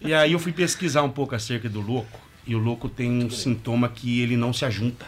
[0.00, 3.30] E aí eu fui pesquisar um pouco acerca do louco, e o louco tem um
[3.30, 5.06] sintoma que ele não se ajunta.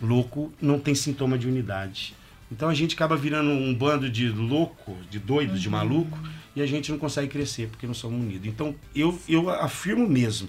[0.00, 2.14] Louco não tem sintoma de unidade.
[2.50, 6.18] Então a gente acaba virando um bando de louco, de doido, de maluco,
[6.54, 8.46] e a gente não consegue crescer porque não somos unidos.
[8.46, 10.48] Então eu, eu afirmo mesmo,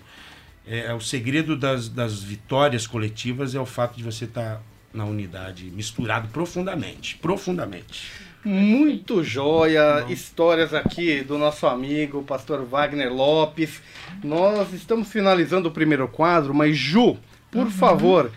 [0.66, 4.62] é, o segredo das, das vitórias coletivas é o fato de você estar
[4.94, 8.12] na unidade, misturado profundamente, profundamente.
[8.44, 13.82] Muito joia, histórias aqui do nosso amigo, pastor Wagner Lopes.
[14.24, 17.18] Nós estamos finalizando o primeiro quadro, mas Ju,
[17.52, 18.32] por favor,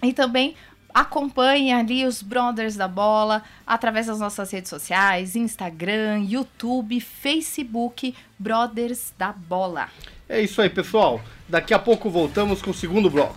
[0.00, 0.54] E também
[0.94, 9.12] acompanhe ali os Brothers da Bola através das nossas redes sociais, Instagram, YouTube, Facebook, Brothers
[9.18, 9.88] da Bola.
[10.28, 11.20] É isso aí, pessoal.
[11.48, 13.36] Daqui a pouco voltamos com o segundo bloco.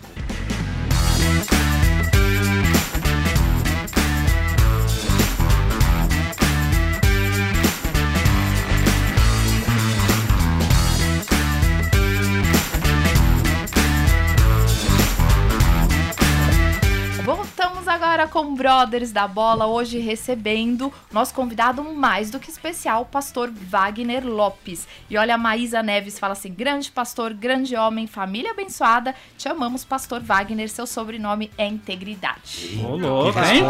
[18.58, 24.88] Brothers da Bola, hoje recebendo nosso convidado mais do que especial, o pastor Wagner Lopes.
[25.08, 29.86] E olha, a Maísa Neves fala assim: grande pastor, grande homem, família abençoada, te amamos,
[29.86, 32.80] pastor Wagner, seu sobrenome é integridade.
[32.84, 33.64] Ô, louco, hein?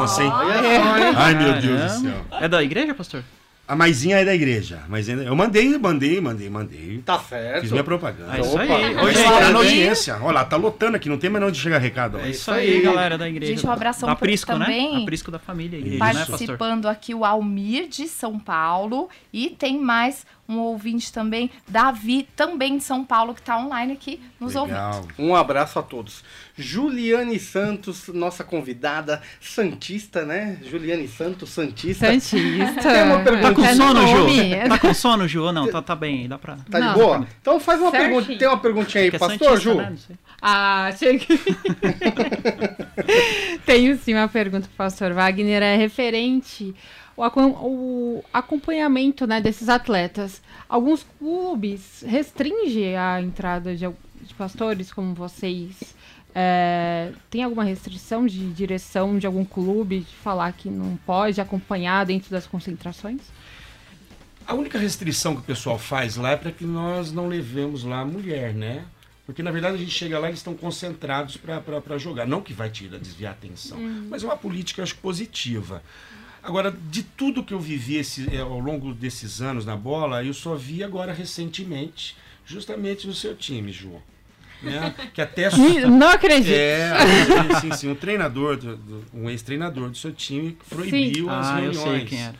[1.17, 2.25] Ai, meu Deus do céu.
[2.39, 3.23] É da igreja, pastor?
[3.67, 4.81] A maisinha é da igreja.
[4.87, 7.01] Mas ainda- eu mandei, mandei, mandei, mandei.
[7.05, 7.61] Tá certo.
[7.61, 8.37] Fiz minha propaganda.
[8.37, 8.95] É isso aí.
[8.95, 10.17] Hoje é audiência.
[10.21, 12.17] Olha lá, tá lotando aqui, não tem mais onde chegar recado.
[12.17, 12.25] ó.
[12.25, 13.53] É isso aí, galera da igreja.
[13.53, 14.95] Gente, um abração da pra- Prisco, também.
[14.95, 15.01] né?
[15.01, 16.13] A Prisco da família, igreja, né?
[16.13, 22.77] Participando aqui o Almir de São Paulo e tem mais um ouvinte também, Davi, também
[22.77, 24.75] de São Paulo, que tá online aqui nos ouvindo.
[24.75, 25.07] Legal.
[25.19, 26.23] Um abraço a todos.
[26.57, 30.57] Juliane Santos, nossa convidada, Santista, né?
[30.63, 32.07] Juliane Santos, Santista.
[32.07, 32.81] Santista.
[32.81, 33.49] Tem uma pergunta.
[33.49, 34.07] Tá com sono.
[34.07, 34.69] Ju?
[34.69, 35.51] Tá com sono, Ju?
[35.51, 35.69] Não?
[35.69, 36.57] Tá, tá bem, dá pra...
[36.69, 37.27] Tá de boa?
[37.41, 38.15] Então faz uma Certinho.
[38.15, 38.39] pergunta.
[38.39, 39.75] Tem uma perguntinha aí, é pastor santista, Ju?
[39.75, 39.95] né?
[40.41, 41.27] Ah, cheguei.
[43.65, 46.73] Tenho sim uma pergunta pro pastor Wagner, é referente
[47.17, 50.41] o, acom- o acompanhamento né, desses atletas.
[50.69, 53.85] Alguns clubes restringem a entrada de,
[54.21, 55.95] de pastores como vocês.
[56.35, 62.05] É, tem alguma restrição de direção de algum clube de falar que não pode acompanhar
[62.05, 63.21] dentro das concentrações?
[64.45, 68.01] A única restrição que o pessoal faz lá é para que nós não levemos lá
[68.01, 68.85] a mulher, né?
[69.25, 72.25] Porque na verdade a gente chega lá e eles estão concentrados para jogar.
[72.25, 73.77] Não que vai tirar, desviar a atenção,
[74.07, 75.83] mas é uma política, acho, positiva.
[76.47, 80.33] Agora, de tudo que eu vivi esse- eh, ao longo desses anos na bola, eu
[80.33, 84.01] só vi agora recentemente, justamente no seu time, Ju.
[84.63, 84.95] Né?
[85.13, 85.49] Que até
[85.87, 86.55] Não acredito.
[86.55, 86.93] É,
[87.59, 91.71] sim, sim, um treinador, do- do- um ex-treinador do seu time proibiu as Ah, eu
[91.73, 91.97] reuniões.
[91.99, 92.35] sei quem era.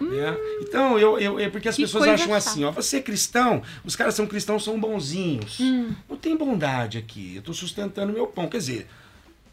[0.00, 0.36] né?
[0.62, 3.96] Então, eu, eu, é porque as Que pessoas acham assim, ó, você é cristão, os
[3.96, 5.58] caras são cristãos, são bonzinhos.
[5.58, 5.90] Hum.
[6.08, 8.46] Não tem bondade aqui, eu estou sustentando meu pão.
[8.48, 8.86] Quer dizer,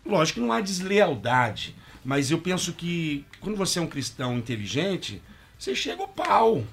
[0.06, 5.22] lógico que não há deslealdade, mas eu penso que quando você é um cristão inteligente,
[5.58, 6.63] você chega o pau.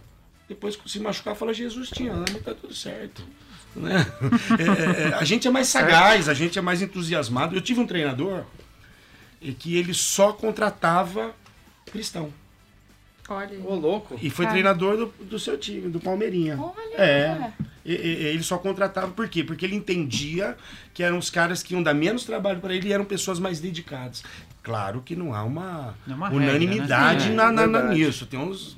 [0.48, 3.22] Depois, se machucar, fala, Jesus te ama, tá tudo certo.
[3.74, 4.06] Né?
[4.58, 7.56] É, é, a gente é mais sagaz, a gente é mais entusiasmado.
[7.56, 8.44] Eu tive um treinador
[9.40, 11.34] e que ele só contratava
[11.90, 12.32] cristão.
[13.28, 13.58] Olha.
[13.64, 14.18] Ô, louco.
[14.20, 14.52] E foi Cara.
[14.54, 16.58] treinador do, do seu time, do Palmeirinha.
[16.60, 16.96] Olha!
[16.96, 17.52] É.
[17.84, 19.42] E- e- ele só contratava por quê?
[19.42, 20.56] Porque ele entendia
[20.92, 23.58] que eram os caras que iam dar menos trabalho para ele e eram pessoas mais
[23.58, 24.22] dedicadas.
[24.62, 27.34] Claro que não há uma, Não é uma regra, unanimidade né?
[27.34, 27.98] na, na- na- Verdade.
[28.00, 28.26] nisso.
[28.26, 28.76] Tem uns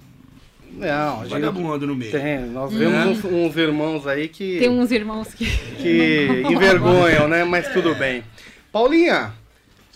[0.73, 2.11] Não, a gente vagabundos no meio.
[2.11, 2.40] tem.
[2.47, 5.44] Nós vemos uns, uns irmãos aí que, Tem uns irmãos que.
[5.47, 7.44] que envergonham, né?
[7.44, 8.25] Mas tudo bem.
[8.73, 9.33] Paulinha,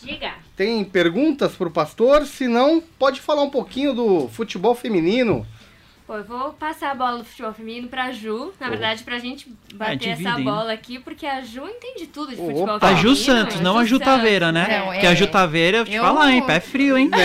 [0.02, 0.34] Diga.
[0.56, 2.26] tem perguntas pro pastor?
[2.26, 5.46] Se não, pode falar um pouquinho do futebol feminino.
[6.08, 9.46] Pô, eu vou passar a bola do futebol feminino pra Ju, na verdade, pra gente
[9.74, 10.42] bater dividem, essa né?
[10.44, 12.50] bola aqui, porque a Ju entende tudo de Opa.
[12.50, 13.08] futebol A feminino.
[13.10, 14.78] Ju Santos, não a Ju Taveira, né?
[14.78, 15.26] Não, Porque a Ju é.
[15.26, 16.42] Taveira, eu te Eu- falar, hein?
[16.46, 17.10] Pé frio, hein?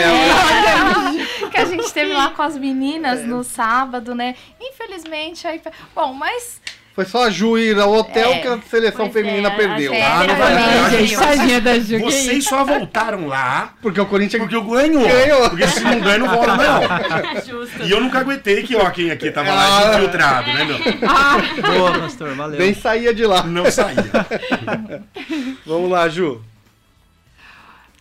[1.44, 4.36] É, que a gente teve lá com as meninas no sábado, né?
[4.60, 5.62] infelizmente aí.
[5.96, 6.62] Bom, mas
[6.96, 8.40] Foi só a Ju ir ao hotel É.
[8.40, 9.92] que a seleção é, feminina a perdeu.
[9.92, 11.20] gente- Ah, não É, vai é, dar.
[11.28, 12.00] Tadinha da Ju.
[12.00, 15.08] Vocês só voltaram lá Porque o Corinthians porque eu ganhou.
[15.08, 15.50] Ganhou.
[15.50, 17.42] Porque se não ganha, não volta, não.
[17.44, 17.82] Justo.
[17.84, 19.56] E eu nunca aguentei que ó, quem aqui tava Ah.
[19.56, 21.80] lá infiltrado, né, meu?
[21.80, 22.60] Boa, pastor, valeu.
[22.60, 23.42] nem saía de lá.
[23.42, 23.98] Não saía.
[25.66, 26.42] Vamos lá, Ju.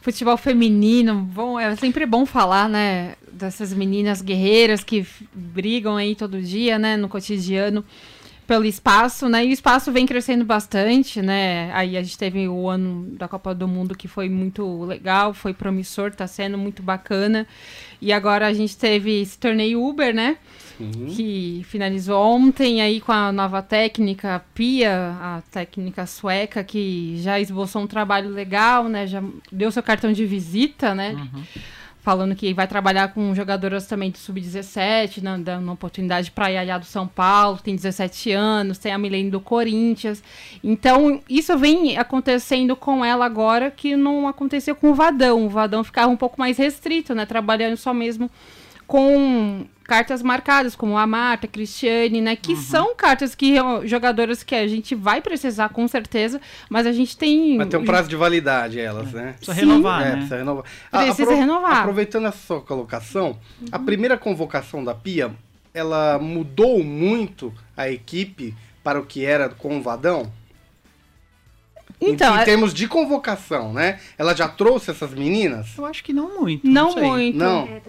[0.03, 6.43] Futebol feminino, bom, é sempre bom falar, né, dessas meninas guerreiras que brigam aí todo
[6.43, 7.85] dia, né, no cotidiano
[8.53, 9.47] pelo espaço, né?
[9.47, 11.73] E o espaço vem crescendo bastante, né?
[11.73, 15.55] Aí a gente teve o ano da Copa do Mundo que foi muito legal, foi
[15.55, 17.47] promissor, tá sendo muito bacana.
[17.99, 20.37] E agora a gente teve esse torneio Uber, né?
[21.15, 27.41] Que finalizou ontem aí com a nova técnica, a Pia, a técnica sueca, que já
[27.41, 29.07] esboçou um trabalho legal, né?
[29.07, 31.17] Já deu seu cartão de visita, né?
[32.03, 36.49] Falando que vai trabalhar com jogadoras também do Sub-17, né, dando uma oportunidade para a
[36.49, 40.21] Yaya do São Paulo, tem 17 anos, tem a Milene do Corinthians.
[40.65, 45.47] Então, isso vem acontecendo com ela agora, que não aconteceu com o Vadão.
[45.47, 47.25] O Vadão ficava um pouco mais restrito, né?
[47.25, 48.29] Trabalhando só mesmo
[48.87, 52.37] com cartas marcadas, como a Marta, a Cristiane, né?
[52.37, 56.41] Que são cartas que jogadoras que a gente vai precisar com certeza,
[56.71, 57.59] mas a gente tem.
[57.59, 59.35] Mas tem um prazo de validade elas, né?
[59.37, 60.13] Precisa renovar, É, né?
[60.17, 60.65] precisa renovar.
[60.91, 61.81] Precisa renovar.
[61.81, 63.37] Aproveitando essa sua colocação,
[63.71, 65.31] a primeira convocação da Pia,
[65.75, 70.31] ela mudou muito a equipe para o que era com o Vadão?
[72.03, 73.99] Então, em, em é- termos de convocação, né?
[74.19, 75.69] Ela já trouxe essas meninas?
[75.79, 76.67] Eu acho que não muito.
[76.67, 77.03] não sei.
[77.03, 77.39] muito.
[77.39, 77.63] Não.
[77.65, 77.81] É.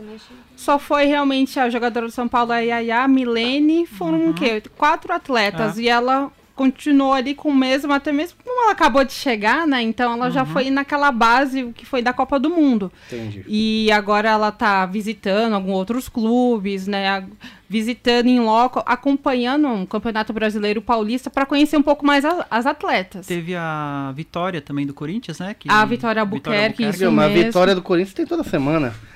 [0.55, 4.61] Só foi realmente a jogadora do São Paulo, a Yaya, a Milene, foram o quê?
[4.77, 5.77] Quatro atletas.
[5.77, 9.81] E ela continuou ali com o mesmo, até mesmo como ela acabou de chegar, né?
[9.81, 12.91] Então ela já foi naquela base que foi da Copa do Mundo.
[13.07, 13.43] Entendi.
[13.47, 17.25] E agora ela tá visitando alguns outros clubes, né?
[17.73, 22.67] Visitando em loco, acompanhando um Campeonato Brasileiro Paulista para conhecer um pouco mais a- as
[22.67, 23.25] atletas.
[23.25, 25.55] Teve a vitória também do Corinthians, né?
[25.57, 25.67] Que...
[25.71, 27.45] A Vitória Albuquerque, isso Viu, mas a mesmo.
[27.45, 28.93] vitória do Corinthians tem toda semana.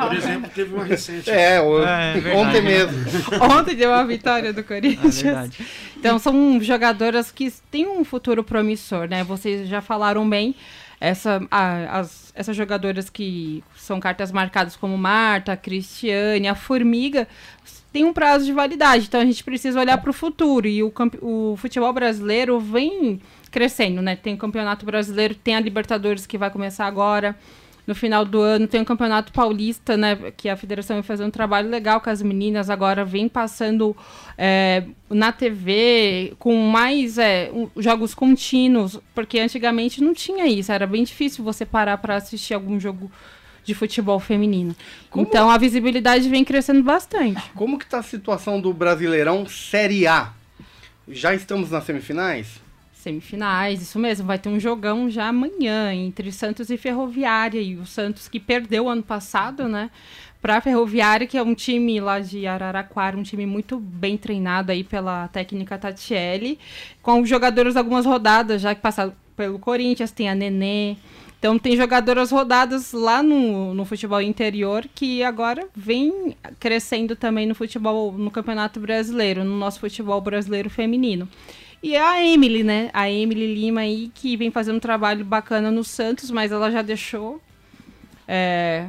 [0.00, 1.30] Por exemplo, teve uma recente.
[1.30, 2.36] É, o- É, é verdade.
[2.36, 2.98] ontem mesmo.
[3.58, 5.22] Ontem deu a vitória do É Corinthians.
[5.22, 5.58] verdade.
[5.96, 9.22] Então são jogadoras que têm um futuro promissor, né?
[9.22, 10.54] Vocês já falaram bem.
[11.00, 17.28] Essa, a- as, essas jogadoras que são cartas marcadas como Marta, a Cristiane, a Formiga,
[17.92, 19.06] tem um prazo de validade.
[19.06, 20.66] Então a gente precisa olhar para o futuro.
[20.66, 24.16] E o, o futebol brasileiro vem crescendo, né?
[24.16, 27.36] Tem o Campeonato Brasileiro, tem a Libertadores que vai começar agora.
[27.84, 30.16] No final do ano tem o Campeonato Paulista, né?
[30.36, 32.70] Que a federação vai fazer um trabalho legal com as meninas.
[32.70, 33.96] Agora vem passando
[34.38, 40.70] é, na TV com mais é, um- jogos contínuos, porque antigamente não tinha isso.
[40.70, 43.10] Era bem difícil você parar para assistir algum jogo
[43.64, 44.76] de futebol feminino.
[45.16, 47.42] Então a visibilidade vem crescendo bastante.
[47.54, 50.30] Como que tá a situação do Brasileirão Série A?
[51.08, 52.61] Já estamos nas semifinais?
[53.02, 57.60] Semifinais, isso mesmo, vai ter um jogão já amanhã entre Santos e Ferroviária.
[57.60, 59.90] E o Santos que perdeu ano passado, né?
[60.40, 64.82] Pra Ferroviária, que é um time lá de Araraquara, um time muito bem treinado aí
[64.82, 66.58] pela técnica Tatiele,
[67.00, 70.96] com jogadores algumas rodadas já que passaram pelo Corinthians, tem a Nenê.
[71.38, 77.54] Então tem jogadoras rodadas lá no, no futebol interior que agora vem crescendo também no
[77.54, 81.28] futebol, no Campeonato Brasileiro, no nosso futebol brasileiro feminino.
[81.82, 82.90] E a Emily, né?
[82.92, 86.80] A Emily Lima aí, que vem fazendo um trabalho bacana no Santos, mas ela já
[86.82, 87.42] deixou
[88.28, 88.88] é,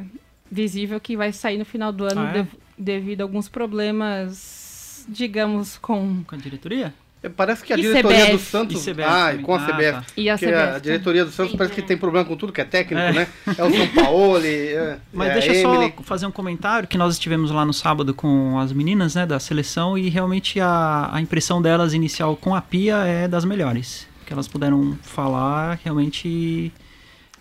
[0.50, 2.32] visível que vai sair no final do ano Ah, é?
[2.34, 6.22] dev- devido a alguns problemas, digamos, com.
[6.24, 6.94] Com a diretoria?
[7.24, 8.32] É, Parece que a E diretoria CBF.
[8.32, 8.86] do Santos.
[8.86, 9.42] E CBF ah, também.
[9.44, 9.92] com a Ah, CBF.
[9.92, 10.04] tá.
[10.16, 10.54] E a CBF.
[10.54, 11.84] a diretoria do Santos Sim, parece que é.
[11.84, 13.12] tem problema com tudo que é técnico, É.
[13.12, 13.26] né?
[13.46, 15.62] É o São Paulo, é, Mas é deixa a eu
[15.96, 19.40] só fazer um comentário que nós estivemos lá no sábado com as meninas, né, da
[19.40, 24.06] seleção e realmente a, a impressão delas inicial com a Pia é das melhores.
[24.26, 26.72] Que elas puderam falar, realmente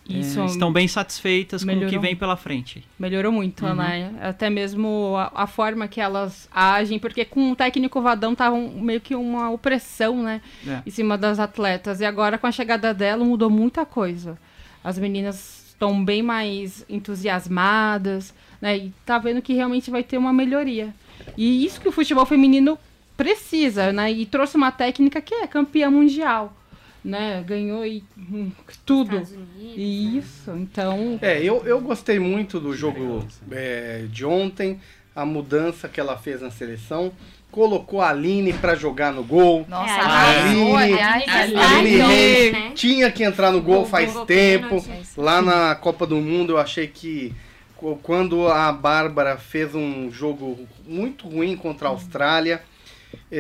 [0.10, 2.02] é, Isso estão bem satisfeitas com o que melhorou.
[2.02, 2.84] vem pela frente.
[3.00, 3.76] Melhorou muito, Uhum.
[3.76, 4.14] né?
[4.22, 8.82] Até mesmo a, a forma que elas agem, porque com o técnico Vadão tava um-
[8.82, 10.42] meio que uma opressão, né?
[10.68, 10.82] É.
[10.86, 12.02] Em cima das atletas.
[12.02, 14.38] E agora, com a chegada dela, mudou muita coisa.
[14.84, 18.78] As meninas estão bem mais entusiasmadas, né?
[18.78, 20.94] E tá vendo que realmente vai ter uma melhoria.
[21.38, 22.78] E isso que o futebol feminino
[23.16, 24.12] precisa, né?
[24.12, 26.54] E trouxe uma técnica que é campeã mundial,
[27.04, 27.44] né?
[27.46, 28.52] Ganhou e, hum,
[28.86, 29.16] tudo.
[29.18, 29.46] Unidos, né?
[29.76, 34.80] Isso, então É, eu, eu gostei muito do jogo é, de ontem,
[35.16, 37.12] a mudança que ela fez na seleção.
[37.52, 39.64] Colocou a Aline pra jogar no gol.
[39.70, 41.56] Nossa, É, arrasou, Aline- aliás.
[41.56, 42.72] Aline- Aline- né?
[42.74, 44.82] tinha que entrar no gol Gol- faz gol tempo.
[44.82, 44.90] pênalti.
[45.18, 47.32] Lá na Copa do Mundo eu achei que
[48.02, 52.56] quando a Bárbara fez um jogo muito ruim contra a Austrália.
[52.56, 52.73] eh,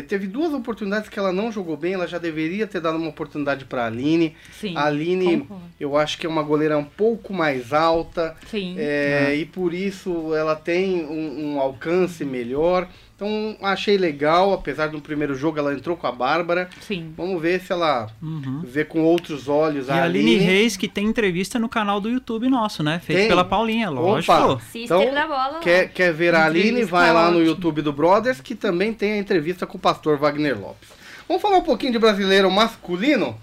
[0.07, 3.65] teve duas oportunidades que ela não jogou bem, ela já deveria ter dado uma oportunidade
[3.65, 4.35] para a Aline.
[4.59, 4.75] Sim.
[4.75, 5.63] A Aline, concordo.
[5.79, 8.75] eu acho que é uma goleira um pouco mais alta, Sim.
[8.77, 12.87] é, e por isso ela tem um, um alcance melhor.
[13.25, 16.69] Então achei legal, apesar do primeiro jogo ela entrou com a Bárbara.
[16.81, 17.13] Sim.
[17.15, 18.61] Vamos ver se ela Uhum.
[18.65, 20.43] vê com outros olhos E a a Aline Aline.
[20.45, 22.99] Reis, que tem entrevista no canal do YouTube nosso, né?
[22.99, 23.27] Feito Tem?
[23.29, 24.33] pela Paulinha, lógico.
[24.33, 24.61] Opa!
[24.71, 25.59] Sister Então, da bola.
[25.59, 26.67] Quer, quer ver a Aline?
[26.69, 27.41] Entrevista Vai lá no.
[27.43, 30.89] YouTube do Brothers, que também tem a entrevista com o pastor Wagner Lopes.
[31.27, 33.37] Vamos falar um pouquinho de brasileiro masculino?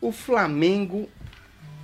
[0.00, 1.08] O Flamengo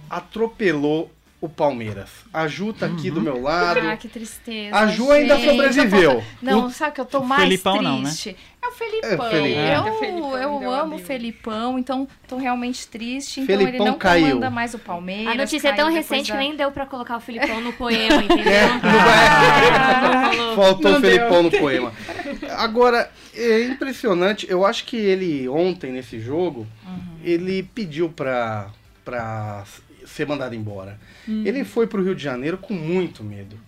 [0.08, 1.10] atropelou
[1.46, 2.08] o Palmeiras.
[2.32, 3.80] A Ju tá aqui do meu lado.
[3.88, 4.76] Ah, que tristeza.
[4.76, 5.50] A Ju ainda gente.
[5.50, 6.22] sobreviveu.
[6.42, 8.08] Não, O- sabe que eu tô mais Felipão não, né?
[8.08, 8.36] triste?
[8.62, 9.26] É o Felipão.
[9.26, 9.54] É, Felipe.
[9.54, 10.98] Eu, É, o Felipão eu deu amo o.
[10.98, 13.40] Felipão, então tô realmente triste.
[13.40, 14.26] Então ele Felipão não caiu.
[14.28, 15.32] comanda mais o Palmeiras.
[15.34, 18.22] A notícia é tão recente da- que nem deu pra colocar o Filipão no poema,
[18.22, 18.52] entendeu?
[18.52, 20.56] É, Ah, não rolou.
[20.56, 21.00] Faltou Não o.
[21.00, 21.92] Felipão no poema.
[22.56, 24.46] Agora, é impressionante.
[24.48, 26.66] Eu acho que ele, ontem, nesse jogo,
[27.22, 28.68] ele pediu pra,
[29.04, 29.64] pra
[30.06, 30.98] ser mandado embora.
[31.28, 33.58] Ele foi pro Rio de Janeiro com muito medo.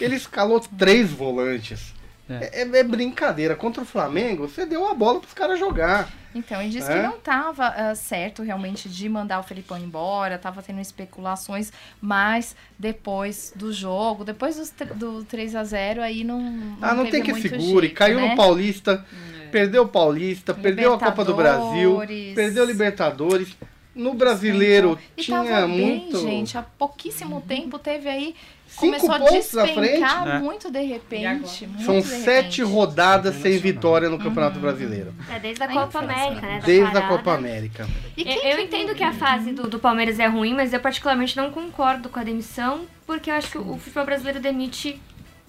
[0.00, 1.94] Ele escalou três volantes.
[2.30, 2.60] É.
[2.62, 3.56] é brincadeira.
[3.56, 6.10] Contra o Flamengo, você deu a bola pros caras jogar.
[6.34, 6.94] Então, ele disse É?
[6.96, 11.72] que não estava certo realmente de mandar o Felipão embora, estava tendo especulações,
[12.02, 16.76] mas depois do jogo, depois dos tr- do 3 a 0 aí não.
[16.82, 17.86] Ah, não teve tem que segure.
[17.86, 18.28] jeito, Caiu né?
[18.30, 19.04] no Paulista,
[19.50, 21.98] perdeu o Paulista, perdeu a Copa do Brasil,
[22.34, 23.56] perdeu a Libertadores.
[23.98, 26.18] No brasileiro E tinha tava muito.
[26.22, 26.56] bem, gente.
[26.56, 28.34] Há pouquíssimo tempo teve aí.
[28.68, 30.36] Cinco começou a pontos na despencar frente?
[30.36, 30.38] É.
[30.40, 31.66] muito de repente.
[31.66, 32.62] muito São de sete repente.
[32.62, 34.22] rodadas sem vitória no Uhum.
[34.22, 35.12] Campeonato Brasileiro.
[35.34, 36.62] É desde a Copa América, né?
[36.64, 37.08] Desde a.
[37.08, 37.88] Copa América.
[38.16, 40.80] E Eu, quem eu entendo que a fase do, do Palmeiras é ruim, mas eu
[40.80, 45.00] particularmente não concordo com a demissão, porque eu acho que o, o futebol brasileiro demite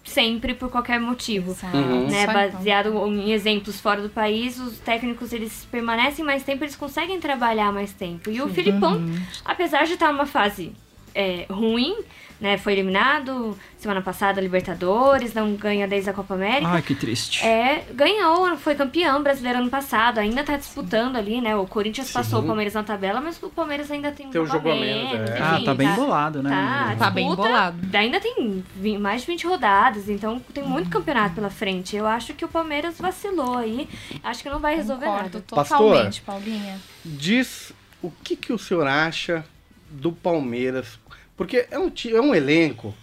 [0.10, 1.56] sempre por qualquer motivo.
[1.74, 2.08] Uhum.
[2.08, 2.34] Né, então.
[2.34, 7.72] baseado em exemplos fora do país, os técnicos eles permanecem mais tempo, eles conseguem trabalhar
[7.72, 8.30] mais tempo.
[8.30, 9.20] E o Filipão, Uhum.
[9.46, 10.72] apesar de estar numa fase
[11.16, 11.96] é, ruim,
[12.40, 16.68] né, foi eliminado semana passada Libertadores, não ganha desde a Copa América.
[16.70, 17.46] Ai, que triste.
[17.46, 21.56] É, ganhou, foi campeão brasileiro ano passado, ainda tá disputando ali, né?
[21.56, 24.46] O Corinthians passou o Palmeiras na tabela, mas o Palmeiras ainda tem um Tem um
[24.46, 25.38] jogo menos, é.
[25.42, 26.50] Ah, enfim, tá bem bolado, né?
[26.50, 27.98] Tá, Tá bem disputa, bolado.
[27.98, 28.64] Ainda tem
[29.00, 31.96] mais de 20 rodadas, então tem muito campeonato pela frente.
[31.96, 33.88] Eu acho que o Palmeiras vacilou aí.
[34.24, 35.66] Acho que não vai resolver Concordo nada.
[35.66, 36.80] totalmente, Paulinha.
[37.04, 37.72] Diz
[38.02, 39.46] o que, que o senhor acha
[39.90, 41.00] do Palmeiras.
[41.40, 42.94] Porque é um, é um elenco.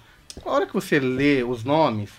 [0.45, 2.11] A hora que você lê os nomes,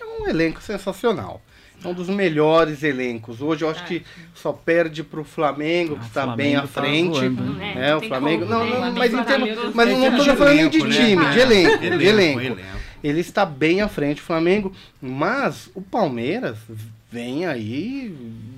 [0.00, 1.40] é um elenco sensacional.
[1.84, 3.40] É um dos melhores elencos.
[3.40, 4.02] Hoje eu acho que
[4.34, 7.28] só perde pro Flamengo, que Ah, está Flamengo bem à tá frente.
[7.28, 7.88] né?
[7.88, 8.46] É, o Flamengo.
[8.46, 8.80] Não, né?
[8.80, 10.90] não, mas, em tá termos- mas É não termos estou de falando nem de né,
[10.96, 12.60] time, de elenco, de Elenco.
[13.04, 14.72] Ele está bem à frente, o Flamengo.
[15.00, 16.58] Mas o Palmeiras
[17.12, 18.12] vem aí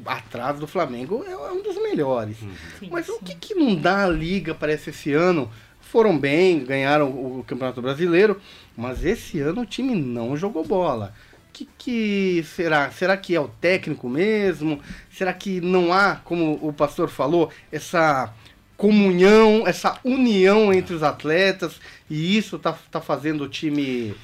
[0.06, 2.38] atrás do Flamengo, é um dos melhores.
[2.80, 5.50] Sim, Mas o que, que não dá a liga parece esse ano?
[5.93, 8.40] Foram bem, ganharam o, Campeonato Brasileiro,
[8.74, 11.12] mas esse ano o time não jogou bola.
[11.53, 12.90] Que, que será?
[12.90, 14.80] Será que é o técnico mesmo?
[15.11, 18.32] Será que não há, como o pastor falou, essa
[18.74, 21.78] comunhão, essa união entre os atletas
[22.09, 24.14] e isso tá, tá fazendo o time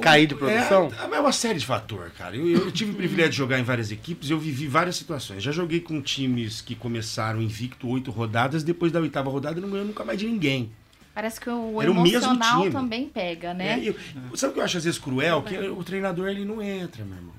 [0.00, 0.90] cair de produção?
[1.10, 2.36] É, é uma série de fatores, cara.
[2.36, 5.42] Eu, eu tive o privilégio de jogar em várias equipes, eu vivi várias situações.
[5.42, 9.86] Já joguei com times que começaram invicto oito rodadas, depois da oitava rodada não ganhou
[9.86, 10.70] nunca mais de ninguém.
[11.14, 12.72] Parece que o Era o mesmo emocional time.
[12.72, 13.80] também pega, né?
[13.80, 13.96] É, eu-
[14.36, 15.42] sabe o que eu acho às vezes cruel?
[15.42, 17.34] Que o treinador ele não entra, meu irmão.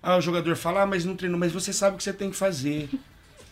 [0.00, 2.30] Ah, o jogador fala, ah, mas não treinou, mas você sabe o que você tem
[2.30, 2.88] que fazer.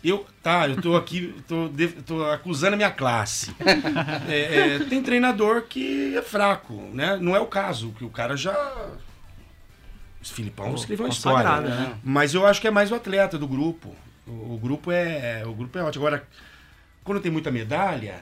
[0.05, 1.69] Eu, tá, eu tô aqui, tô,
[2.07, 3.55] tô acusando a minha classe.
[4.29, 7.17] É, é, tem treinador que é fraco, né?
[7.21, 8.55] Não é o caso, que o cara já.
[10.23, 11.61] Os Filipão escreveu uma história.
[11.61, 11.95] né?
[12.03, 13.95] Mas eu acho que é mais o atleta do grupo.
[14.27, 15.43] O, o grupo é.
[15.47, 16.07] O grupo é ótimo.
[16.07, 16.27] Agora,
[17.05, 18.17] quando tem muita medalha,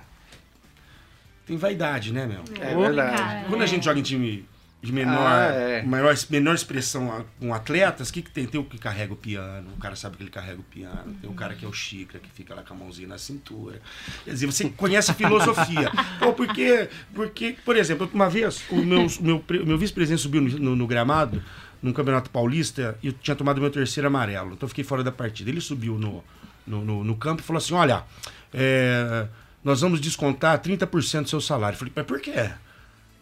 [1.47, 2.43] tem vaidade, né, meu?
[2.61, 3.17] É verdade.
[3.17, 4.47] Cara, Quando a gente joga em time
[4.85, 5.83] de menor, Ah, é.
[5.83, 8.47] maior, menor expressão com atletas, o que, que tem?
[8.47, 11.29] Tem o que carrega o piano, o cara sabe que ele carrega o piano, tem
[11.31, 13.81] o cara que é o xícara, que fica lá com a mãozinha na cintura.
[14.25, 15.91] Quer dizer, você conhece a filosofia.
[16.21, 20.77] Pô, porque, porque, por exemplo, uma vez, o meu, meu, meu vice-presidente subiu no, no-
[20.77, 21.43] no gramado,
[21.83, 25.11] num campeonato paulista, e eu tinha tomado meu terceiro amarelo, então eu fiquei fora da
[25.13, 25.51] partida.
[25.51, 26.23] Ele subiu no,
[26.67, 28.05] no, no- no campo e falou assim: olha,
[28.53, 29.27] é,
[29.63, 31.75] nós vamos descontar 30% do seu salário.
[31.75, 32.51] Eu falei, mas por quê?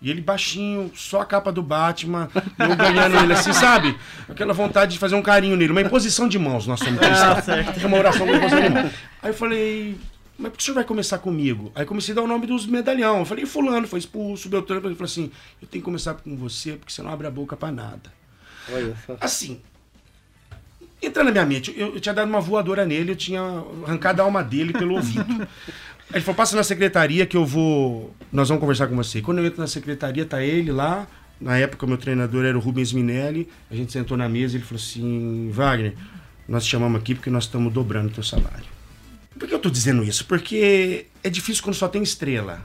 [0.03, 2.29] E ele baixinho, só a capa do Batman,
[2.59, 3.97] eu ganhando ele assim, sabe?
[4.29, 7.49] Aquela vontade de fazer um carinho nele, uma imposição de mãos, nós somos cristãos.
[7.81, 8.93] É uma oração de imposição de mãos.
[9.23, 9.97] Aí eu falei,
[10.37, 11.71] mas por que o senhor vai começar comigo?
[11.73, 13.21] Aí comecei a dar o nome dos medalhão.
[13.21, 14.89] Eu falei, fulano foi expulso, Beltrano.
[14.89, 15.31] Ele falou assim,
[15.61, 18.13] eu tenho que começar com você, porque você não abre a boca pra nada.
[18.73, 19.17] Olha só.
[19.21, 19.61] Assim,
[21.01, 23.41] entra na minha mente, eu, eu tinha dado uma voadora nele, eu tinha
[23.85, 25.47] arrancado a alma dele pelo ouvido.
[26.11, 28.15] Ele falou, passa na secretaria que eu vou.
[28.33, 29.23] Nós vamos conversar com você.
[29.23, 31.07] Quando eu entro na secretaria, tá ele lá.
[31.41, 33.49] Na época, meu treinador era o Rubens Minelli.
[33.71, 35.95] A gente sentou na mesa e ele falou assim: Wagner,
[36.49, 38.65] nós te chamamos aqui porque nós estamos dobrando o teu salário.
[39.39, 40.25] Por que eu tô dizendo isso?
[40.27, 42.65] Porque é difícil quando só tem estrela.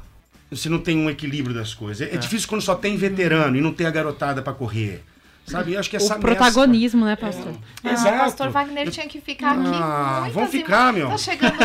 [0.52, 2.08] Você não tem um equilíbrio das coisas.
[2.08, 5.04] É, difícil quando só tem veterano e não tem a garotada para correr.
[5.48, 5.74] Sabe?
[5.74, 7.54] Eu acho que essa O protagonismo, né, pastor?
[7.82, 8.16] Ah, Exato.
[8.16, 11.08] o pastor Wagner tinha que ficar aqui Ah, e ficar, meu.
[11.10, 11.56] Tá chegando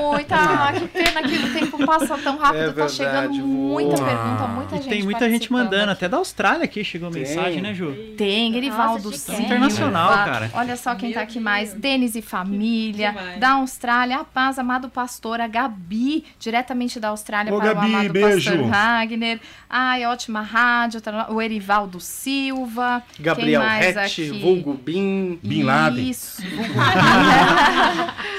[0.00, 0.36] muita.
[0.62, 2.60] Ah, que pena que o tempo passa tão rápido.
[2.60, 3.46] É tá verdade, chegando voa.
[3.46, 4.88] muita pergunta, muita E gente.
[4.88, 5.92] tem muita gente mandando, aqui.
[6.04, 7.22] até da Austrália aqui chegou Tem.
[7.22, 7.92] mensagem, né, Ju?
[8.16, 9.32] Tem, Erivaldo Nossa, Silva.
[9.40, 9.46] chique.
[9.52, 10.50] Internacional, cara.
[10.54, 11.44] Olha só quem Meu tá aqui Deus.
[11.44, 11.72] mais.
[11.74, 13.14] Denis e família.
[13.38, 15.40] Da Austrália, a paz, amado pastor.
[15.40, 18.50] A Gabi, diretamente da Austrália Ô, para Gabi, o amado beijo.
[18.52, 19.40] pastor Wagner.
[19.68, 21.00] Ai, ótima rádio.
[21.00, 23.02] tá- O Erivaldo Silva.
[23.34, 24.30] Gabriel aqui?
[24.40, 25.38] vulgo Bin.
[25.42, 26.10] Bin Laden.
[26.10, 26.42] Isso.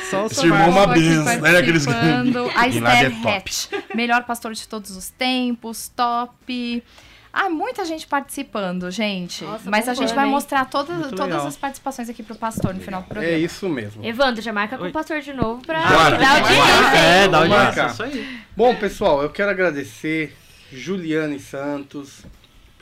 [0.09, 1.57] Só Esse irmão é uma benção, né?
[1.57, 1.87] Aqueles-.
[1.87, 3.37] A Bin Laden é Esther top.
[3.37, 6.83] Hatch, melhor pastor de todos os tempos, top.
[7.35, 9.43] Ah, muita gente participando, gente.
[9.43, 10.31] Nossa, Mas a gente bombando, vai hein?
[10.31, 11.47] mostrar todas, Muito todas legal.
[11.47, 13.33] as participações aqui pro pastor no final do programa.
[13.33, 14.05] É isso mesmo.
[14.05, 14.91] Evandro, já marca com Oi.
[14.91, 16.17] o pastor de novo pra Bora.
[16.17, 16.95] dar audiência?
[16.95, 18.39] É, dá audiência, isso aí.
[18.55, 20.37] Bom, pessoal, eu quero agradecer
[20.71, 22.23] Juliane Santos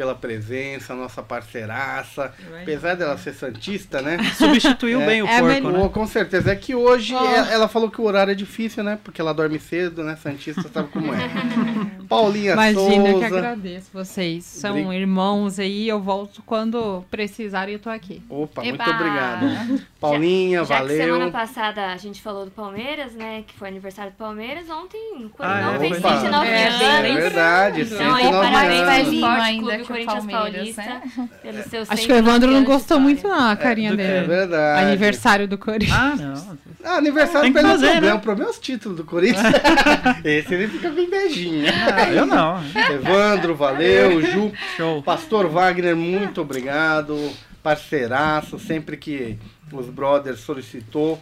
[0.02, 2.34] pela presença, nossa parceiraça.
[2.64, 4.18] Apesar dela ser santista, né?
[4.34, 5.90] Substituiu É, bem o é porco, né?
[5.90, 6.52] Com certeza.
[6.52, 7.24] É que hoje Oh.
[7.24, 8.98] ela, ela falou que o horário é difícil, né?
[9.04, 10.16] Porque ela dorme cedo, né?
[10.16, 11.20] Santista sabe como é.
[12.10, 13.38] Paulinha Imagina, eu que Souza.
[13.38, 14.44] agradeço vocês.
[14.44, 18.24] São Obri- irmãos aí, eu volto quando precisarem, eu tô aqui.
[18.28, 18.90] Opa, muito Eba!
[18.92, 19.82] obrigado.
[20.00, 21.32] Paulinha, Já que semana valeu.
[21.32, 23.44] passada a gente falou do Palmeiras, né?
[23.46, 24.68] Que foi aniversário do Palmeiras.
[24.70, 25.78] Ontem o Ah, Coringão é.
[25.80, 26.82] 29 É, anos.
[26.82, 29.14] É verdade, Então, aí, 109 parabéns anos.
[29.14, 31.02] Esporte ainda que Corinthians Palmeiras, Paulista.
[31.42, 34.04] Pelo seu Acho que o 109 Evandro não gostou muito, não, a carinha do que-
[34.04, 34.28] É dele.
[34.28, 34.86] verdade.
[34.86, 35.98] Aniversário do Corinthians.
[36.00, 36.58] Ah, não.
[36.84, 38.14] Ah, aniversário que pra ele não é fazer, problema.
[38.14, 38.20] né?
[38.20, 39.44] O problema é os títulos do Corinthians.
[40.26, 41.72] Esse ele fica com invejinha.
[41.96, 42.60] Ah, eu não.
[42.96, 44.22] Evandro, valeu.
[44.22, 45.04] Ju, Show.
[45.04, 47.32] Pastor Wagner, muito obrigado.
[47.62, 49.38] Parceiraço, sempre que
[49.72, 51.22] os brothers solicitou,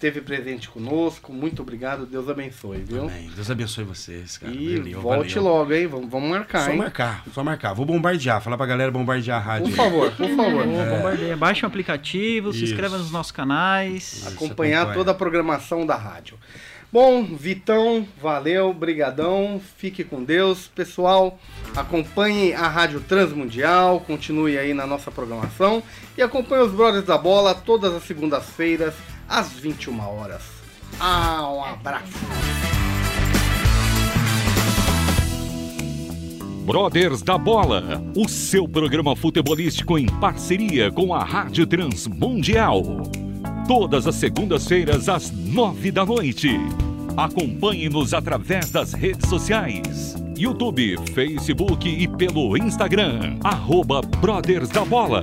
[0.00, 1.30] esteve presente conosco.
[1.30, 3.02] Muito obrigado, Deus abençoe, viu?
[3.02, 3.30] Amém.
[3.36, 4.50] Deus abençoe vocês, cara.
[4.54, 5.50] E Valeu, volte valeu.
[5.52, 5.86] logo, hein?
[5.86, 6.78] Vamos, vamos marcar, Só hein?
[6.78, 7.74] marcar, só marcar.
[7.74, 9.66] Vou bombardear, falar pra galera bombardear a rádio.
[9.68, 10.66] Por favor, por favor.
[10.66, 11.36] Ô, Bombardeia.
[11.36, 12.72] Baixe o aplicativo, se Isso.
[12.72, 14.14] inscreva nos nossos canais.
[14.14, 14.98] Isso, acompanhar acompanha.
[14.98, 16.38] toda a programação da rádio.
[16.90, 20.66] Bom, Vitão, valeu, brigadão, fique com Deus.
[20.66, 21.38] Pessoal,
[21.76, 25.82] acompanhe a Rádio Transmundial, continue aí na nossa programação
[26.18, 28.94] e acompanhe os Brothers da Bola todas as segundas-feiras,
[29.30, 30.42] às 21 horas.
[30.98, 32.18] Ah, um abraço.
[36.66, 42.82] Brothers da Bola, o seu programa futebolístico em parceria com a Rádio Transmundial.
[43.66, 46.50] Todas as segundas-feiras às nove da noite.
[47.16, 50.16] Acompanhe-nos através das redes sociais.
[50.36, 53.38] YouTube, Facebook e pelo Instagram.
[53.44, 55.22] Arroba Brothers da Bola.